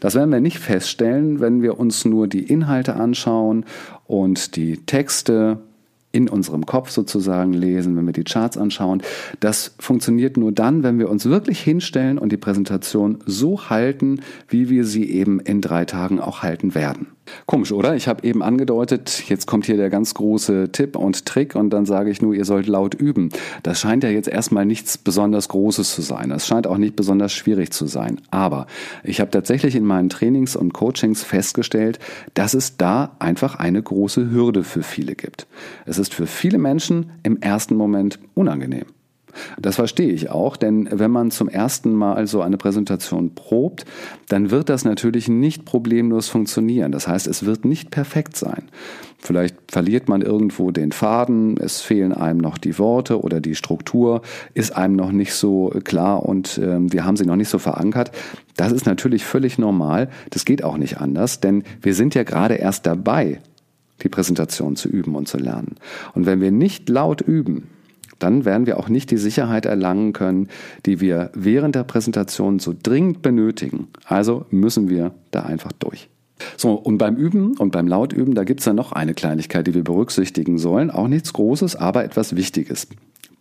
Das 0.00 0.14
werden 0.14 0.32
wir 0.32 0.40
nicht 0.40 0.58
feststellen, 0.58 1.40
wenn 1.40 1.62
wir 1.62 1.78
uns 1.78 2.04
nur 2.04 2.28
die 2.28 2.44
Inhalte 2.44 2.94
anschauen 2.94 3.64
und 4.06 4.56
die 4.56 4.78
Texte 4.78 5.58
in 6.12 6.28
unserem 6.28 6.66
Kopf 6.66 6.90
sozusagen 6.90 7.54
lesen, 7.54 7.96
wenn 7.96 8.04
wir 8.04 8.12
die 8.12 8.24
Charts 8.24 8.58
anschauen. 8.58 9.02
Das 9.40 9.74
funktioniert 9.78 10.36
nur 10.36 10.52
dann, 10.52 10.82
wenn 10.82 10.98
wir 10.98 11.08
uns 11.08 11.24
wirklich 11.24 11.60
hinstellen 11.60 12.18
und 12.18 12.30
die 12.30 12.36
Präsentation 12.36 13.18
so 13.24 13.70
halten, 13.70 14.20
wie 14.48 14.68
wir 14.68 14.84
sie 14.84 15.10
eben 15.10 15.40
in 15.40 15.62
drei 15.62 15.86
Tagen 15.86 16.20
auch 16.20 16.42
halten 16.42 16.74
werden. 16.74 17.06
Komisch, 17.46 17.72
oder? 17.72 17.94
Ich 17.94 18.08
habe 18.08 18.26
eben 18.26 18.42
angedeutet, 18.42 19.24
jetzt 19.28 19.46
kommt 19.46 19.66
hier 19.66 19.76
der 19.76 19.90
ganz 19.90 20.14
große 20.14 20.70
Tipp 20.72 20.96
und 20.96 21.24
Trick 21.24 21.54
und 21.54 21.70
dann 21.70 21.86
sage 21.86 22.10
ich 22.10 22.20
nur, 22.20 22.34
ihr 22.34 22.44
sollt 22.44 22.66
laut 22.66 22.94
üben. 22.94 23.30
Das 23.62 23.80
scheint 23.80 24.04
ja 24.04 24.10
jetzt 24.10 24.28
erstmal 24.28 24.66
nichts 24.66 24.98
besonders 24.98 25.48
Großes 25.48 25.94
zu 25.94 26.02
sein. 26.02 26.30
Das 26.30 26.46
scheint 26.46 26.66
auch 26.66 26.78
nicht 26.78 26.96
besonders 26.96 27.32
schwierig 27.32 27.72
zu 27.72 27.86
sein. 27.86 28.20
Aber 28.30 28.66
ich 29.04 29.20
habe 29.20 29.30
tatsächlich 29.30 29.76
in 29.76 29.84
meinen 29.84 30.08
Trainings 30.08 30.56
und 30.56 30.72
Coachings 30.72 31.22
festgestellt, 31.22 31.98
dass 32.34 32.54
es 32.54 32.76
da 32.76 33.16
einfach 33.18 33.56
eine 33.56 33.82
große 33.82 34.30
Hürde 34.30 34.64
für 34.64 34.82
viele 34.82 35.14
gibt. 35.14 35.46
Es 35.86 35.98
ist 35.98 36.14
für 36.14 36.26
viele 36.26 36.58
Menschen 36.58 37.12
im 37.22 37.40
ersten 37.40 37.76
Moment 37.76 38.18
unangenehm. 38.34 38.86
Das 39.60 39.76
verstehe 39.76 40.12
ich 40.12 40.30
auch, 40.30 40.56
denn 40.56 40.88
wenn 40.90 41.10
man 41.10 41.30
zum 41.30 41.48
ersten 41.48 41.92
Mal 41.92 42.26
so 42.26 42.42
eine 42.42 42.56
Präsentation 42.56 43.34
probt, 43.34 43.84
dann 44.28 44.50
wird 44.50 44.68
das 44.68 44.84
natürlich 44.84 45.28
nicht 45.28 45.64
problemlos 45.64 46.28
funktionieren. 46.28 46.92
Das 46.92 47.08
heißt, 47.08 47.26
es 47.26 47.44
wird 47.44 47.64
nicht 47.64 47.90
perfekt 47.90 48.36
sein. 48.36 48.64
Vielleicht 49.18 49.56
verliert 49.70 50.08
man 50.08 50.20
irgendwo 50.20 50.72
den 50.72 50.90
Faden, 50.90 51.56
es 51.56 51.80
fehlen 51.80 52.12
einem 52.12 52.38
noch 52.38 52.58
die 52.58 52.76
Worte 52.78 53.22
oder 53.22 53.40
die 53.40 53.54
Struktur 53.54 54.22
ist 54.52 54.74
einem 54.74 54.96
noch 54.96 55.12
nicht 55.12 55.34
so 55.34 55.72
klar 55.84 56.24
und 56.24 56.58
äh, 56.58 56.78
wir 56.80 57.04
haben 57.04 57.16
sie 57.16 57.24
noch 57.24 57.36
nicht 57.36 57.48
so 57.48 57.58
verankert. 57.58 58.10
Das 58.56 58.72
ist 58.72 58.84
natürlich 58.84 59.24
völlig 59.24 59.58
normal. 59.58 60.10
Das 60.30 60.44
geht 60.44 60.64
auch 60.64 60.76
nicht 60.76 60.98
anders, 60.98 61.38
denn 61.38 61.62
wir 61.80 61.94
sind 61.94 62.16
ja 62.16 62.24
gerade 62.24 62.54
erst 62.54 62.84
dabei, 62.84 63.40
die 64.02 64.08
Präsentation 64.08 64.74
zu 64.74 64.88
üben 64.88 65.14
und 65.14 65.28
zu 65.28 65.38
lernen. 65.38 65.76
Und 66.14 66.26
wenn 66.26 66.40
wir 66.40 66.50
nicht 66.50 66.88
laut 66.88 67.20
üben, 67.20 67.68
dann 68.22 68.44
werden 68.44 68.66
wir 68.66 68.78
auch 68.78 68.88
nicht 68.88 69.10
die 69.10 69.16
Sicherheit 69.16 69.66
erlangen 69.66 70.12
können, 70.12 70.48
die 70.86 71.00
wir 71.00 71.30
während 71.34 71.74
der 71.74 71.84
Präsentation 71.84 72.58
so 72.58 72.74
dringend 72.80 73.22
benötigen. 73.22 73.88
Also 74.04 74.46
müssen 74.50 74.88
wir 74.88 75.12
da 75.30 75.42
einfach 75.42 75.72
durch. 75.72 76.08
So, 76.56 76.74
und 76.74 76.98
beim 76.98 77.16
Üben 77.16 77.56
und 77.56 77.70
beim 77.70 77.86
Lautüben, 77.86 78.34
da 78.34 78.44
gibt 78.44 78.60
es 78.60 78.64
dann 78.64 78.76
noch 78.76 78.92
eine 78.92 79.14
Kleinigkeit, 79.14 79.66
die 79.66 79.74
wir 79.74 79.84
berücksichtigen 79.84 80.58
sollen. 80.58 80.90
Auch 80.90 81.08
nichts 81.08 81.32
Großes, 81.32 81.76
aber 81.76 82.04
etwas 82.04 82.36
Wichtiges 82.36 82.88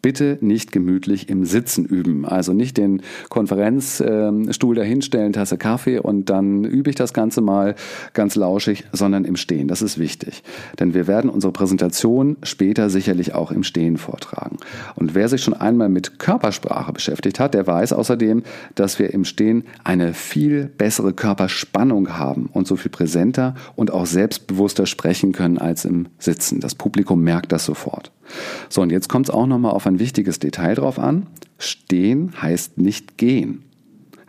bitte 0.01 0.37
nicht 0.41 0.71
gemütlich 0.71 1.29
im 1.29 1.45
Sitzen 1.45 1.85
üben. 1.85 2.25
Also 2.25 2.53
nicht 2.53 2.77
den 2.77 3.01
Konferenzstuhl 3.29 4.75
dahinstellen, 4.75 5.33
Tasse 5.33 5.57
Kaffee 5.57 5.99
und 5.99 6.29
dann 6.29 6.63
übe 6.63 6.89
ich 6.89 6.95
das 6.95 7.13
Ganze 7.13 7.41
mal 7.41 7.75
ganz 8.13 8.35
lauschig, 8.35 8.85
sondern 8.91 9.25
im 9.25 9.35
Stehen. 9.35 9.67
Das 9.67 9.81
ist 9.81 9.97
wichtig. 9.97 10.43
Denn 10.79 10.93
wir 10.93 11.07
werden 11.07 11.29
unsere 11.29 11.53
Präsentation 11.53 12.37
später 12.43 12.89
sicherlich 12.89 13.33
auch 13.33 13.51
im 13.51 13.63
Stehen 13.63 13.97
vortragen. 13.97 14.57
Und 14.95 15.15
wer 15.15 15.29
sich 15.29 15.43
schon 15.43 15.53
einmal 15.53 15.89
mit 15.89 16.19
Körpersprache 16.19 16.93
beschäftigt 16.93 17.39
hat, 17.39 17.53
der 17.53 17.67
weiß 17.67 17.93
außerdem, 17.93 18.43
dass 18.75 18.99
wir 18.99 19.13
im 19.13 19.25
Stehen 19.25 19.63
eine 19.83 20.13
viel 20.13 20.65
bessere 20.65 21.13
Körperspannung 21.13 22.17
haben 22.17 22.49
und 22.51 22.67
so 22.67 22.75
viel 22.75 22.91
präsenter 22.91 23.55
und 23.75 23.91
auch 23.91 24.05
selbstbewusster 24.05 24.85
sprechen 24.85 25.31
können 25.31 25.57
als 25.57 25.85
im 25.85 26.07
Sitzen. 26.17 26.59
Das 26.59 26.75
Publikum 26.75 27.21
merkt 27.23 27.51
das 27.51 27.65
sofort. 27.65 28.11
So, 28.69 28.81
und 28.81 28.91
jetzt 28.91 29.09
kommt 29.09 29.29
es 29.29 29.33
auch 29.33 29.47
nochmal 29.47 29.71
auf 29.71 29.87
ein 29.87 29.99
wichtiges 29.99 30.39
Detail 30.39 30.75
drauf 30.75 30.99
an. 30.99 31.27
Stehen 31.57 32.31
heißt 32.41 32.77
nicht 32.77 33.17
gehen. 33.17 33.63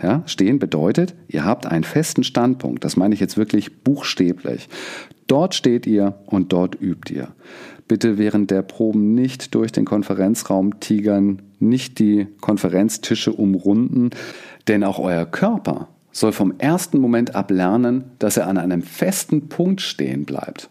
Ja, 0.03 0.23
stehen 0.27 0.59
bedeutet, 0.59 1.15
ihr 1.29 1.45
habt 1.45 1.67
einen 1.67 1.85
festen 1.85 2.25
Standpunkt. 2.25 2.83
Das 2.85 2.97
meine 2.97 3.15
ich 3.15 3.21
jetzt 3.21 3.37
wirklich 3.37 3.83
buchstäblich. 3.85 4.69
Dort 5.29 5.55
steht 5.55 5.87
ihr 5.87 6.19
und 6.27 6.53
dort 6.53 6.81
übt 6.81 7.15
ihr. 7.15 7.29
Bitte 7.87 8.19
während 8.19 8.51
der 8.51 8.63
Proben 8.63 9.15
nicht 9.15 9.55
durch 9.55 9.71
den 9.71 9.85
Konferenzraum 9.85 10.81
tigern, 10.81 11.43
nicht 11.61 11.99
die 12.01 12.27
Konferenztische 12.41 13.33
umrunden, 13.33 14.11
denn 14.67 14.83
auch 14.83 14.99
euer 14.99 15.25
Körper 15.25 15.89
soll 16.11 16.33
vom 16.33 16.55
ersten 16.59 16.99
Moment 16.99 17.35
ab 17.35 17.51
lernen, 17.51 18.05
dass 18.19 18.37
er 18.37 18.49
an 18.49 18.59
einem 18.59 18.83
festen 18.83 19.49
Punkt 19.49 19.81
stehen 19.81 20.25
bleibt. 20.25 20.69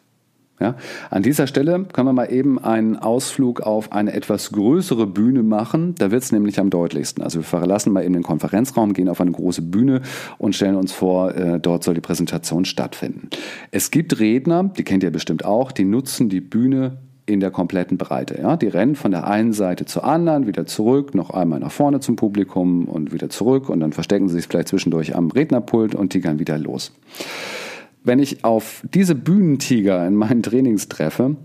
Ja, 0.62 0.76
an 1.10 1.24
dieser 1.24 1.48
Stelle 1.48 1.86
können 1.92 2.08
wir 2.08 2.14
mal 2.14 2.32
eben 2.32 2.60
einen 2.60 2.96
Ausflug 2.96 3.62
auf 3.62 3.92
eine 3.92 4.14
etwas 4.14 4.52
größere 4.52 5.08
Bühne 5.08 5.42
machen. 5.42 5.96
Da 5.98 6.12
wird 6.12 6.22
es 6.22 6.32
nämlich 6.32 6.60
am 6.60 6.70
deutlichsten. 6.70 7.24
Also 7.24 7.40
wir 7.40 7.44
verlassen 7.44 7.92
mal 7.92 8.04
eben 8.04 8.14
den 8.14 8.22
Konferenzraum, 8.22 8.94
gehen 8.94 9.10
auf 9.10 9.20
eine 9.20 9.32
große 9.32 9.64
Bühne 9.64 10.02
und 10.38 10.56
stellen 10.56 10.76
uns 10.76 10.92
vor, 10.92 11.34
äh, 11.34 11.60
dort 11.60 11.84
soll 11.84 11.96
die 11.96 12.02
Präsentation 12.02 12.66
stattfinden. 12.66 13.30
Es 13.72 13.90
gibt 13.90 14.20
Redner, 14.20 14.66
die 14.78 14.84
kennt 14.84 15.02
ihr 15.02 15.10
bestimmt 15.10 15.46
auch, 15.46 15.72
die 15.72 15.84
nutzen 15.84 16.30
die 16.30 16.42
Bühne 16.42 17.00
in 17.26 17.40
der 17.40 17.50
kompletten 17.50 17.98
Breite. 17.98 18.40
Ja? 18.40 18.56
Die 18.56 18.68
rennen 18.68 18.96
von 18.96 19.10
der 19.10 19.26
einen 19.26 19.54
Seite 19.54 19.86
zur 19.86 20.04
anderen, 20.04 20.46
wieder 20.46 20.68
zurück, 20.68 21.16
noch 21.16 21.32
einmal 21.32 21.60
nach 21.60 21.72
vorne 21.72 22.02
zum 22.02 22.18
Publikum 22.18 22.86
und 22.86 23.12
wieder 23.12 23.30
zurück 23.30 23.68
und 23.70 23.80
dann 23.80 23.94
verstecken 23.94 24.30
sie 24.30 24.36
sich 24.36 24.48
vielleicht 24.48 24.68
zwischendurch 24.68 25.16
am 25.16 25.32
Rednerpult 25.32 25.96
und 25.96 26.10
tigern 26.10 26.38
wieder 26.38 26.60
los 26.60 26.92
wenn 28.04 28.20
ich 28.20 28.44
auf 28.44 28.84
diese 28.94 29.16
Bühnentiger 29.16 30.06
in 30.06 30.16
meinen 30.16 30.44
Trainings 30.44 30.90
treffe, 30.90 31.36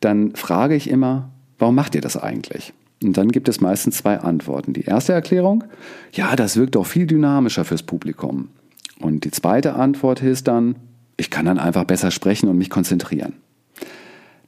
dann 0.00 0.34
frage 0.34 0.74
ich 0.74 0.90
immer, 0.90 1.30
warum 1.58 1.74
macht 1.74 1.94
ihr 1.94 2.00
das 2.00 2.16
eigentlich? 2.16 2.72
Und 3.02 3.16
dann 3.16 3.30
gibt 3.30 3.48
es 3.48 3.60
meistens 3.60 3.98
zwei 3.98 4.18
Antworten. 4.18 4.72
Die 4.72 4.84
erste 4.84 5.12
Erklärung, 5.12 5.64
ja, 6.12 6.34
das 6.36 6.56
wirkt 6.56 6.74
doch 6.74 6.86
viel 6.86 7.06
dynamischer 7.06 7.64
fürs 7.64 7.82
Publikum. 7.82 8.48
Und 9.00 9.24
die 9.24 9.30
zweite 9.30 9.74
Antwort 9.74 10.22
ist 10.22 10.48
dann, 10.48 10.76
ich 11.16 11.30
kann 11.30 11.46
dann 11.46 11.58
einfach 11.58 11.84
besser 11.84 12.10
sprechen 12.10 12.48
und 12.48 12.58
mich 12.58 12.70
konzentrieren. 12.70 13.34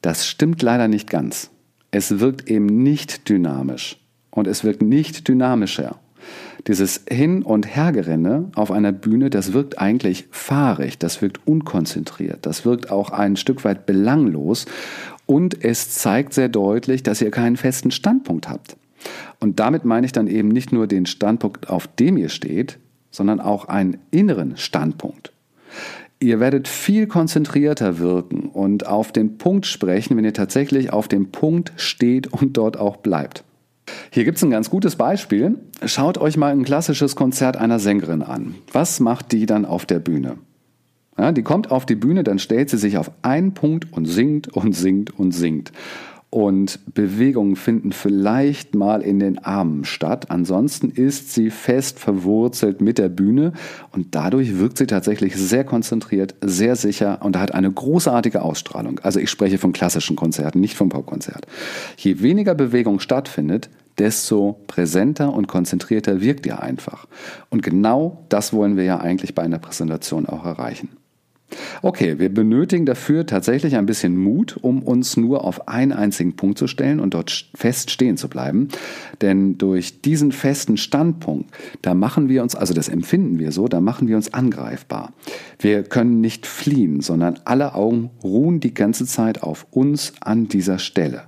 Das 0.01 0.27
stimmt 0.27 0.63
leider 0.63 0.89
nicht 0.89 1.11
ganz. 1.11 1.51
Es 1.91 2.21
wirkt 2.21 2.49
eben 2.51 2.67
nicht 2.67 3.29
dynamisch 3.29 3.99
und 4.31 4.47
es 4.47 4.65
wirkt 4.65 4.83
nicht 4.83 5.29
dynamischer. 5.29 5.99
Dieses 6.67 7.05
Hin- 7.09 7.43
und 7.43 7.67
Hergerenne 7.67 8.51
auf 8.55 8.71
einer 8.71 8.93
Bühne, 8.93 9.31
das 9.31 9.53
wirkt 9.53 9.79
eigentlich 9.79 10.27
fahrig, 10.31 10.99
das 10.99 11.23
wirkt 11.23 11.47
unkonzentriert, 11.47 12.45
das 12.47 12.65
wirkt 12.65 12.91
auch 12.91 13.11
ein 13.11 13.37
Stück 13.37 13.65
weit 13.65 13.87
belanglos 13.87 14.67
und 15.27 15.65
es 15.65 15.91
zeigt 15.91 16.35
sehr 16.35 16.49
deutlich, 16.49 17.03
dass 17.03 17.21
ihr 17.21 17.31
keinen 17.31 17.57
festen 17.57 17.91
Standpunkt 17.91 18.49
habt. 18.49 18.77
Und 19.41 19.61
damit 19.61 19.85
meine 19.85 20.07
ich 20.07 20.13
dann 20.13 20.27
eben 20.27 20.49
nicht 20.49 20.73
nur 20.73 20.87
den 20.87 21.07
Standpunkt, 21.07 21.71
auf 21.71 21.87
dem 21.87 22.17
ihr 22.17 22.29
steht, 22.29 22.79
sondern 23.11 23.41
auch 23.41 23.67
einen 23.67 23.99
inneren 24.11 24.57
Standpunkt. 24.57 25.33
Ihr 26.21 26.41
werdet 26.41 26.67
viel 26.67 27.07
konzentrierter 27.07 27.99
wirken 28.01 28.49
und 28.49 28.87
auf 28.87 29.13
den 29.13 29.39
Punkt 29.39 29.67
sprechen, 29.67 30.17
wenn 30.17 30.25
ihr 30.25 30.35
tatsächlich 30.35 30.93
auf 30.93 31.07
dem 31.07 31.31
Punkt 31.31 31.73
steht 31.77 32.33
und 32.33 32.57
dort 32.57 32.77
auch 32.77 32.97
bleibt. 32.97 33.45
Hier 34.11 34.25
gibt 34.25 34.39
es 34.39 34.45
ein 34.45 34.51
ganz 34.51 34.71
gutes 34.71 34.97
Beispiel. 34.97 35.59
Schaut 35.85 36.19
euch 36.19 36.37
mal 36.37 36.53
ein 36.53 36.65
klassisches 36.65 37.17
Konzert 37.17 37.57
einer 37.57 37.79
Sängerin 37.79 38.23
an. 38.23 38.55
Was 38.73 39.01
macht 39.01 39.33
die 39.33 39.47
dann 39.47 39.65
auf 39.65 39.87
der 39.87 39.99
Bühne? 39.99 40.39
Ja, 41.19 41.33
die 41.33 41.43
kommt 41.43 41.71
auf 41.71 41.85
die 41.85 41.97
Bühne, 41.97 42.23
dann 42.23 42.39
stellt 42.39 42.71
sie 42.71 42.79
sich 42.79 42.97
auf 42.97 43.11
einen 43.23 43.53
Punkt 43.53 43.93
und 43.93 44.07
singt 44.07 44.49
und 44.49 44.73
singt 44.73 45.19
und 45.19 45.33
singt 45.33 45.73
und 46.31 46.81
Bewegungen 46.95 47.57
finden 47.57 47.93
vielleicht 47.93 48.75
mal 48.75 49.01
in 49.01 49.19
den 49.19 49.39
Armen 49.39 49.85
statt. 49.87 50.31
Ansonsten 50.31 50.91
ist 50.91 51.33
sie 51.33 51.51
fest 51.51 51.99
verwurzelt 51.99 52.83
mit 52.83 52.99
der 52.99 53.09
Bühne 53.09 53.53
und 53.93 54.15
dadurch 54.15 54.59
wirkt 54.59 54.77
sie 54.77 54.87
tatsächlich 54.87 55.37
sehr 55.37 55.65
konzentriert, 55.65 56.35
sehr 56.43 56.77
sicher 56.77 57.21
und 57.23 57.39
hat 57.39 57.55
eine 57.55 57.73
großartige 57.73 58.43
Ausstrahlung. 58.43 58.99
Also 59.01 59.21
ich 59.21 59.31
spreche 59.31 59.57
von 59.57 59.73
klassischen 59.73 60.17
Konzerten, 60.17 60.61
nicht 60.61 60.77
vom 60.77 60.91
Popkonzert. 60.91 61.47
Je 61.97 62.21
weniger 62.21 62.55
Bewegung 62.55 63.01
stattfindet, 63.01 63.71
desto 63.97 64.61
präsenter 64.67 65.33
und 65.33 65.49
konzentrierter 65.49 66.21
wirkt 66.21 66.47
ihr 66.47 66.63
einfach. 66.63 67.07
Und 67.49 67.63
genau 67.63 68.25
das 68.29 68.53
wollen 68.53 68.77
wir 68.77 68.85
ja 68.85 69.01
eigentlich 69.01 69.35
bei 69.35 69.43
einer 69.43 69.59
Präsentation 69.59 70.27
auch 70.27 70.45
erreichen. 70.45 70.91
Okay, 71.81 72.19
wir 72.19 72.33
benötigen 72.33 72.85
dafür 72.85 73.27
tatsächlich 73.27 73.77
ein 73.77 73.87
bisschen 73.87 74.17
Mut, 74.17 74.57
um 74.61 74.83
uns 74.83 75.17
nur 75.17 75.45
auf 75.45 75.69
einen 75.69 75.93
einzigen 75.93 76.37
Punkt 76.37 76.59
zu 76.59 76.67
stellen 76.67 77.01
und 77.01 77.15
dort 77.15 77.51
fest 77.55 77.91
stehen 77.91 78.17
zu 78.17 78.29
bleiben. 78.29 78.69
Denn 79.23 79.59
durch 79.59 80.03
diesen 80.03 80.33
festen 80.33 80.77
Standpunkt, 80.77 81.51
da 81.83 81.95
machen 81.95 82.29
wir 82.29 82.43
uns, 82.43 82.55
also 82.55 82.75
das 82.75 82.89
empfinden 82.89 83.39
wir 83.39 83.53
so, 83.53 83.69
da 83.69 83.81
machen 83.81 84.09
wir 84.09 84.17
uns 84.17 84.35
angreifbar. 84.35 85.13
Wir 85.59 85.83
können 85.85 86.21
nicht 86.21 86.47
fliehen, 86.47 87.01
sondern 87.01 87.39
alle 87.45 87.75
Augen 87.75 88.11
ruhen 88.23 88.61
die 88.61 88.75
ganze 88.75 89.07
Zeit 89.07 89.43
auf 89.43 89.67
uns 89.71 90.13
an 90.21 90.49
dieser 90.49 90.79
Stelle. 90.79 91.25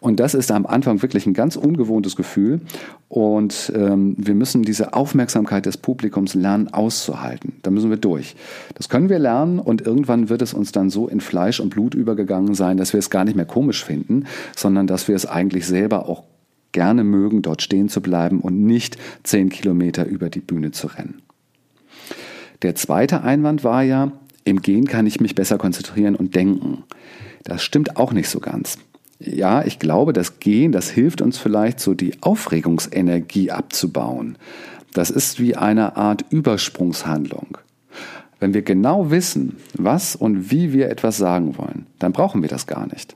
Und 0.00 0.18
das 0.18 0.34
ist 0.34 0.50
am 0.50 0.66
Anfang 0.66 1.02
wirklich 1.02 1.26
ein 1.26 1.34
ganz 1.34 1.56
ungewohntes 1.56 2.16
Gefühl. 2.16 2.60
Und 3.08 3.70
ähm, 3.76 4.14
wir 4.18 4.34
müssen 4.34 4.62
diese 4.62 4.94
Aufmerksamkeit 4.94 5.66
des 5.66 5.76
Publikums 5.76 6.34
lernen 6.34 6.68
auszuhalten. 6.72 7.54
Da 7.62 7.70
müssen 7.70 7.90
wir 7.90 7.98
durch. 7.98 8.34
Das 8.74 8.88
können 8.88 9.10
wir 9.10 9.18
lernen 9.18 9.58
und 9.58 9.82
irgendwann 9.82 10.30
wird 10.30 10.40
es 10.42 10.54
uns 10.54 10.72
dann 10.72 10.88
so 10.88 11.06
in 11.06 11.20
Fleisch 11.20 11.60
und 11.60 11.70
Blut 11.70 11.94
übergegangen 11.94 12.54
sein, 12.54 12.78
dass 12.78 12.94
wir 12.94 12.98
es 12.98 13.10
gar 13.10 13.24
nicht 13.24 13.36
mehr 13.36 13.44
komisch 13.44 13.84
finden, 13.84 14.24
sondern 14.56 14.86
dass 14.86 15.06
wir 15.06 15.14
es 15.14 15.26
eigentlich 15.26 15.66
selber 15.66 16.08
auch 16.08 16.24
gerne 16.72 17.04
mögen, 17.04 17.42
dort 17.42 17.62
stehen 17.62 17.88
zu 17.88 18.00
bleiben 18.00 18.40
und 18.40 18.64
nicht 18.64 18.96
zehn 19.22 19.50
Kilometer 19.50 20.06
über 20.06 20.30
die 20.30 20.40
Bühne 20.40 20.70
zu 20.70 20.86
rennen. 20.86 21.20
Der 22.62 22.74
zweite 22.74 23.22
Einwand 23.22 23.64
war 23.64 23.82
ja, 23.82 24.12
im 24.44 24.62
Gehen 24.62 24.86
kann 24.86 25.06
ich 25.06 25.20
mich 25.20 25.34
besser 25.34 25.58
konzentrieren 25.58 26.14
und 26.14 26.34
denken. 26.34 26.84
Das 27.44 27.62
stimmt 27.62 27.96
auch 27.96 28.12
nicht 28.12 28.28
so 28.28 28.40
ganz. 28.40 28.78
Ja, 29.22 29.62
ich 29.66 29.78
glaube, 29.78 30.14
das 30.14 30.40
Gehen, 30.40 30.72
das 30.72 30.88
hilft 30.88 31.20
uns 31.20 31.36
vielleicht 31.36 31.78
so 31.78 31.92
die 31.92 32.14
Aufregungsenergie 32.22 33.50
abzubauen. 33.50 34.38
Das 34.94 35.10
ist 35.10 35.38
wie 35.38 35.56
eine 35.56 35.98
Art 35.98 36.24
Übersprungshandlung. 36.30 37.58
Wenn 38.38 38.54
wir 38.54 38.62
genau 38.62 39.10
wissen, 39.10 39.56
was 39.74 40.16
und 40.16 40.50
wie 40.50 40.72
wir 40.72 40.88
etwas 40.88 41.18
sagen 41.18 41.58
wollen, 41.58 41.86
dann 41.98 42.12
brauchen 42.12 42.40
wir 42.40 42.48
das 42.48 42.66
gar 42.66 42.86
nicht. 42.86 43.14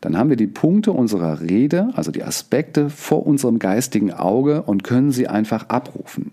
Dann 0.00 0.18
haben 0.18 0.28
wir 0.28 0.36
die 0.36 0.48
Punkte 0.48 0.90
unserer 0.90 1.40
Rede, 1.40 1.90
also 1.94 2.10
die 2.10 2.24
Aspekte 2.24 2.90
vor 2.90 3.24
unserem 3.24 3.60
geistigen 3.60 4.12
Auge 4.12 4.62
und 4.62 4.82
können 4.82 5.12
sie 5.12 5.28
einfach 5.28 5.68
abrufen. 5.68 6.32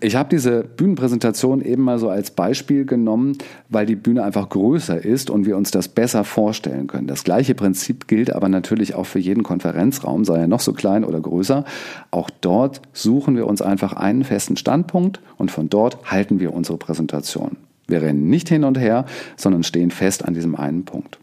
Ich 0.00 0.16
habe 0.16 0.28
diese 0.28 0.64
Bühnenpräsentation 0.64 1.60
eben 1.62 1.82
mal 1.82 1.98
so 1.98 2.08
als 2.08 2.30
Beispiel 2.30 2.84
genommen, 2.84 3.38
weil 3.68 3.86
die 3.86 3.96
Bühne 3.96 4.24
einfach 4.24 4.48
größer 4.48 5.04
ist 5.04 5.30
und 5.30 5.46
wir 5.46 5.56
uns 5.56 5.70
das 5.70 5.88
besser 5.88 6.24
vorstellen 6.24 6.86
können. 6.86 7.06
Das 7.06 7.24
gleiche 7.24 7.54
Prinzip 7.54 8.08
gilt 8.08 8.32
aber 8.32 8.48
natürlich 8.48 8.94
auch 8.94 9.06
für 9.06 9.18
jeden 9.18 9.42
Konferenzraum, 9.42 10.24
sei 10.24 10.40
er 10.40 10.46
noch 10.48 10.60
so 10.60 10.72
klein 10.72 11.04
oder 11.04 11.20
größer. 11.20 11.64
Auch 12.10 12.30
dort 12.40 12.82
suchen 12.92 13.36
wir 13.36 13.46
uns 13.46 13.62
einfach 13.62 13.92
einen 13.92 14.24
festen 14.24 14.56
Standpunkt 14.56 15.20
und 15.38 15.50
von 15.50 15.68
dort 15.68 16.10
halten 16.10 16.40
wir 16.40 16.52
unsere 16.52 16.78
Präsentation. 16.78 17.56
Wir 17.86 18.02
rennen 18.02 18.28
nicht 18.28 18.48
hin 18.48 18.64
und 18.64 18.78
her, 18.78 19.06
sondern 19.36 19.62
stehen 19.62 19.90
fest 19.90 20.24
an 20.24 20.34
diesem 20.34 20.54
einen 20.54 20.84
Punkt. 20.84 21.18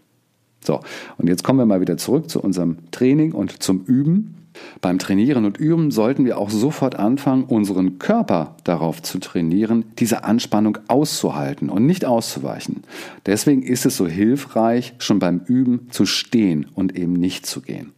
So, 0.62 0.82
und 1.18 1.28
jetzt 1.28 1.44
kommen 1.44 1.60
wir 1.60 1.66
mal 1.66 1.82
wieder 1.82 1.98
zurück 1.98 2.30
zu 2.30 2.42
unserem 2.42 2.78
Training 2.92 3.32
und 3.32 3.64
zum 3.64 3.84
Üben. 3.86 4.36
Beim 4.82 5.00
Trainieren 5.00 5.46
und 5.46 5.58
Üben 5.58 5.92
sollten 5.92 6.25
wir 6.25 6.38
auch 6.38 6.50
sofort 6.50 6.96
anfangen, 6.96 7.44
unseren 7.44 8.00
Körper 8.00 8.56
darauf 8.63 9.01
zu 9.01 9.20
trainieren, 9.20 9.86
diese 10.00 10.24
Anspannung 10.24 10.78
auszuhalten 10.88 11.70
und 11.70 11.86
nicht 11.86 12.06
auszuweichen. 12.06 12.84
Deswegen 13.25 13.63
ist 13.63 13.86
es 13.86 13.98
so 13.98 14.08
hilfreich, 14.08 14.94
schon 15.00 15.20
beim 15.20 15.42
Üben 15.46 15.88
zu 15.92 16.06
stehen 16.06 16.68
und 16.74 16.98
eben 16.98 17.13
nicht 17.13 17.46
zu 17.46 17.62
gehen. 17.62 17.94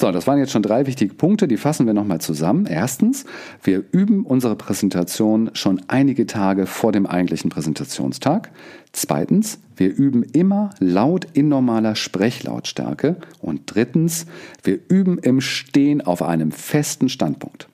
So, 0.00 0.12
das 0.12 0.26
waren 0.26 0.38
jetzt 0.38 0.52
schon 0.52 0.62
drei 0.62 0.86
wichtige 0.86 1.14
Punkte, 1.14 1.48
die 1.48 1.56
fassen 1.56 1.86
wir 1.86 1.94
nochmal 1.94 2.20
zusammen. 2.20 2.66
Erstens, 2.66 3.24
wir 3.62 3.82
üben 3.90 4.24
unsere 4.24 4.54
Präsentation 4.54 5.50
schon 5.54 5.82
einige 5.88 6.26
Tage 6.26 6.66
vor 6.66 6.92
dem 6.92 7.06
eigentlichen 7.06 7.50
Präsentationstag. 7.50 8.50
Zweitens, 8.92 9.58
wir 9.76 9.94
üben 9.94 10.22
immer 10.22 10.70
laut 10.78 11.26
in 11.32 11.48
normaler 11.48 11.96
Sprechlautstärke. 11.96 13.16
Und 13.40 13.62
drittens, 13.66 14.26
wir 14.62 14.78
üben 14.88 15.18
im 15.18 15.40
Stehen 15.40 16.00
auf 16.00 16.22
einem 16.22 16.52
festen 16.52 17.08
Standpunkt. 17.08 17.68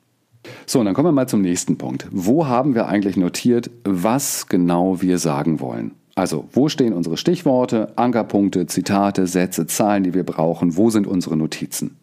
So, 0.66 0.80
und 0.80 0.86
dann 0.86 0.94
kommen 0.94 1.08
wir 1.08 1.12
mal 1.12 1.28
zum 1.28 1.42
nächsten 1.42 1.78
Punkt. 1.78 2.06
Wo 2.10 2.46
haben 2.46 2.74
wir 2.74 2.86
eigentlich 2.86 3.16
notiert, 3.16 3.70
was 3.84 4.46
genau 4.48 5.00
wir 5.02 5.18
sagen 5.18 5.60
wollen? 5.60 5.92
Also, 6.16 6.48
wo 6.52 6.68
stehen 6.68 6.92
unsere 6.92 7.16
Stichworte, 7.16 7.92
Ankerpunkte, 7.96 8.66
Zitate, 8.66 9.26
Sätze, 9.26 9.66
Zahlen, 9.66 10.04
die 10.04 10.14
wir 10.14 10.22
brauchen? 10.24 10.76
Wo 10.76 10.90
sind 10.90 11.06
unsere 11.06 11.36
Notizen? 11.36 11.96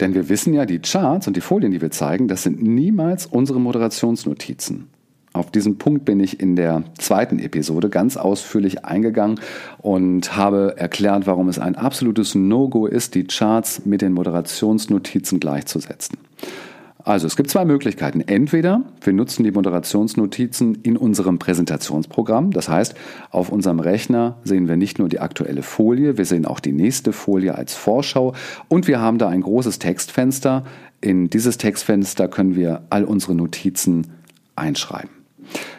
Denn 0.00 0.14
wir 0.14 0.28
wissen 0.28 0.52
ja, 0.52 0.66
die 0.66 0.80
Charts 0.80 1.26
und 1.26 1.36
die 1.36 1.40
Folien, 1.40 1.72
die 1.72 1.80
wir 1.80 1.90
zeigen, 1.90 2.28
das 2.28 2.42
sind 2.42 2.62
niemals 2.62 3.26
unsere 3.26 3.58
Moderationsnotizen. 3.58 4.88
Auf 5.34 5.50
diesen 5.50 5.78
Punkt 5.78 6.04
bin 6.04 6.20
ich 6.20 6.40
in 6.40 6.56
der 6.56 6.84
zweiten 6.98 7.38
Episode 7.38 7.88
ganz 7.88 8.18
ausführlich 8.18 8.84
eingegangen 8.84 9.40
und 9.78 10.36
habe 10.36 10.74
erklärt, 10.76 11.26
warum 11.26 11.48
es 11.48 11.58
ein 11.58 11.74
absolutes 11.74 12.34
No-Go 12.34 12.86
ist, 12.86 13.14
die 13.14 13.24
Charts 13.24 13.86
mit 13.86 14.02
den 14.02 14.12
Moderationsnotizen 14.12 15.40
gleichzusetzen. 15.40 16.18
Also 17.04 17.26
es 17.26 17.36
gibt 17.36 17.50
zwei 17.50 17.64
Möglichkeiten. 17.64 18.20
Entweder 18.20 18.82
wir 19.00 19.12
nutzen 19.12 19.44
die 19.44 19.50
Moderationsnotizen 19.50 20.76
in 20.82 20.96
unserem 20.96 21.38
Präsentationsprogramm. 21.38 22.52
Das 22.52 22.68
heißt, 22.68 22.94
auf 23.30 23.50
unserem 23.50 23.80
Rechner 23.80 24.36
sehen 24.44 24.68
wir 24.68 24.76
nicht 24.76 24.98
nur 24.98 25.08
die 25.08 25.20
aktuelle 25.20 25.62
Folie, 25.62 26.16
wir 26.16 26.24
sehen 26.24 26.46
auch 26.46 26.60
die 26.60 26.72
nächste 26.72 27.12
Folie 27.12 27.54
als 27.54 27.74
Vorschau 27.74 28.34
und 28.68 28.86
wir 28.86 29.00
haben 29.00 29.18
da 29.18 29.28
ein 29.28 29.40
großes 29.40 29.78
Textfenster. 29.78 30.64
In 31.00 31.28
dieses 31.28 31.58
Textfenster 31.58 32.28
können 32.28 32.54
wir 32.54 32.82
all 32.90 33.04
unsere 33.04 33.34
Notizen 33.34 34.12
einschreiben. 34.54 35.10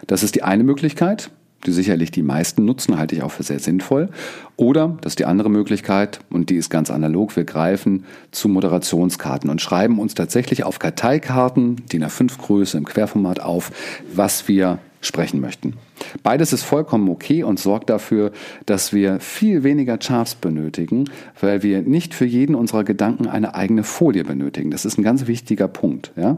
Das 0.08 0.24
ist 0.24 0.36
die 0.36 0.44
eine 0.44 0.64
Möglichkeit 0.64 1.32
die 1.66 1.72
sicherlich 1.72 2.12
die 2.12 2.24
meisten 2.24 2.66
nutzen, 2.66 2.98
halte 2.98 3.16
ich 3.16 3.24
auch 3.24 3.32
für 3.32 3.44
sehr 3.44 3.60
sinnvoll. 3.60 4.10
Oder, 4.56 4.98
das 5.02 5.14
ist 5.14 5.20
die 5.20 5.26
andere 5.26 5.50
Möglichkeit, 5.50 6.20
und 6.30 6.50
die 6.50 6.56
ist 6.56 6.70
ganz 6.70 6.92
analog, 6.92 7.36
wir 7.36 7.44
greifen 7.44 8.06
zu 8.32 8.48
Moderationskarten 8.48 9.50
und 9.50 9.62
schreiben 9.62 10.00
uns 10.00 10.14
tatsächlich 10.14 10.64
auf 10.64 10.80
Karteikarten, 10.80 11.78
DIN 11.92 12.04
A5 12.04 12.38
Größe 12.38 12.78
im 12.78 12.86
Querformat 12.86 13.40
auf, 13.40 13.72
was 14.14 14.48
wir 14.48 14.80
sprechen 15.02 15.42
möchten. 15.42 15.74
Beides 16.24 16.54
ist 16.54 16.64
vollkommen 16.64 17.10
okay 17.10 17.44
und 17.44 17.60
sorgt 17.60 17.90
dafür, 17.90 18.32
dass 18.66 18.94
wir 18.94 19.20
viel 19.20 19.64
weniger 19.64 19.98
Charts 19.98 20.36
benötigen, 20.36 21.06
weil 21.40 21.64
wir 21.64 21.82
nicht 21.82 22.14
für 22.14 22.26
jeden 22.26 22.56
unserer 22.56 22.84
Gedanken 22.84 23.28
eine 23.28 23.56
eigene 23.56 23.84
Folie 23.84 24.24
benötigen. 24.24 24.72
Das 24.72 24.86
ist 24.86 24.98
ein 24.98 25.04
ganz 25.04 25.28
wichtiger 25.28 25.68
Punkt. 25.68 26.12
Ja? 26.16 26.38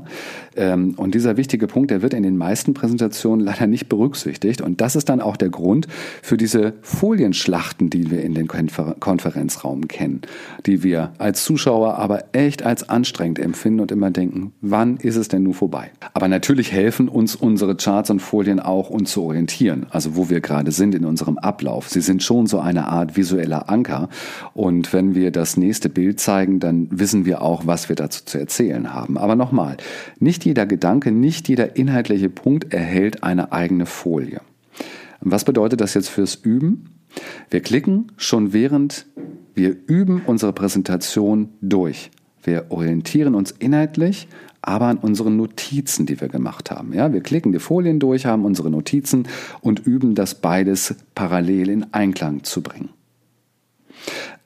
Ähm, 0.56 0.94
und 0.98 1.16
dieser 1.16 1.38
wichtige 1.38 1.68
Punkt, 1.68 1.92
der 1.92 2.02
wird 2.02 2.14
in 2.14 2.24
den 2.24 2.38
meisten 2.38 2.74
Präsentationen 2.74 3.46
leider 3.46 3.68
nicht 3.68 3.90
berücksichtigt. 3.90 4.62
Und 4.62 4.82
das 4.82 4.96
ist 4.96 5.10
dann 5.10 5.22
auch 5.22 5.38
der 5.38 5.50
Grund 5.50 5.88
für 6.22 6.38
diese 6.38 6.74
Folienschlachten, 6.82 7.90
die 7.90 8.12
wir 8.12 8.24
in 8.24 8.34
den 8.34 8.48
Konferenzraum 8.48 9.88
kennen, 9.88 10.22
die 10.66 10.84
wir 10.84 11.12
als 11.18 11.44
Zuschauer 11.44 11.96
aber 11.96 12.26
echt 12.34 12.64
als 12.64 12.88
anstrengend 12.88 13.40
empfinden 13.40 13.80
und 13.80 13.92
immer 13.92 14.12
denken, 14.12 14.54
wann 14.62 14.98
ist 14.98 15.16
es 15.16 15.28
denn 15.28 15.44
nun 15.44 15.54
vorbei? 15.54 15.92
Aber 16.14 16.28
natürlich 16.28 16.72
helfen 16.72 17.10
uns 17.10 17.36
unsere 17.36 17.76
Charts 17.76 18.10
und 18.10 18.22
Folien 18.22 18.60
auch, 18.60 18.90
uns 18.90 19.12
zu 19.12 19.24
orientieren 19.24 19.55
orientieren, 19.56 19.88
also 19.90 20.16
wo 20.16 20.30
wir 20.30 20.42
gerade 20.42 20.72
sind 20.72 20.96
in 20.96 21.06
unserem 21.06 21.38
Ablauf. 21.38 21.90
Sie 21.90 22.02
sind 22.02 22.24
schon 22.24 22.48
so 22.48 22.60
eine 22.60 22.88
Art 22.88 23.16
visueller 23.16 23.70
Anker. 23.70 24.10
Und 24.54 24.92
wenn 24.94 25.16
wir 25.16 25.32
das 25.32 25.58
nächste 25.58 25.90
Bild 25.90 26.20
zeigen, 26.20 26.60
dann 26.60 26.88
wissen 26.92 27.26
wir 27.26 27.42
auch, 27.42 27.66
was 27.66 27.90
wir 27.90 27.96
dazu 27.96 28.26
zu 28.26 28.38
erzählen 28.38 28.94
haben. 28.94 29.18
Aber 29.18 29.36
nochmal, 29.36 29.78
nicht 30.20 30.46
jeder 30.46 30.66
Gedanke, 30.66 31.12
nicht 31.12 31.48
jeder 31.48 31.76
inhaltliche 31.76 32.30
Punkt 32.30 32.74
erhält 32.74 33.24
eine 33.24 33.52
eigene 33.52 33.86
Folie. 33.86 34.42
Was 35.22 35.46
bedeutet 35.46 35.82
das 35.82 35.94
jetzt 35.94 36.10
fürs 36.10 36.36
Üben? 36.36 36.90
Wir 37.50 37.62
klicken 37.62 38.12
schon 38.18 38.52
während 38.54 39.06
wir 39.54 39.76
üben 39.88 40.22
unsere 40.26 40.52
Präsentation 40.52 41.50
durch. 41.62 42.12
Wir 42.44 42.66
orientieren 42.70 43.36
uns 43.36 43.52
inhaltlich 43.52 44.28
aber 44.66 44.88
an 44.88 44.98
unseren 44.98 45.38
Notizen, 45.38 46.06
die 46.06 46.20
wir 46.20 46.28
gemacht 46.28 46.72
haben. 46.72 46.94
Ja, 46.94 47.14
wir 47.14 47.22
klicken 47.22 47.52
die 47.52 47.60
Folien 47.60 48.00
durch, 48.00 48.26
haben 48.26 48.46
unsere 48.46 48.70
Notizen 48.70 49.28
und 49.62 49.86
üben 49.86 50.16
das 50.16 50.36
beides 50.36 50.96
parallel 51.14 51.70
in 51.70 51.94
Einklang 51.94 52.44
zu 52.44 52.64
bringen. 52.64 52.90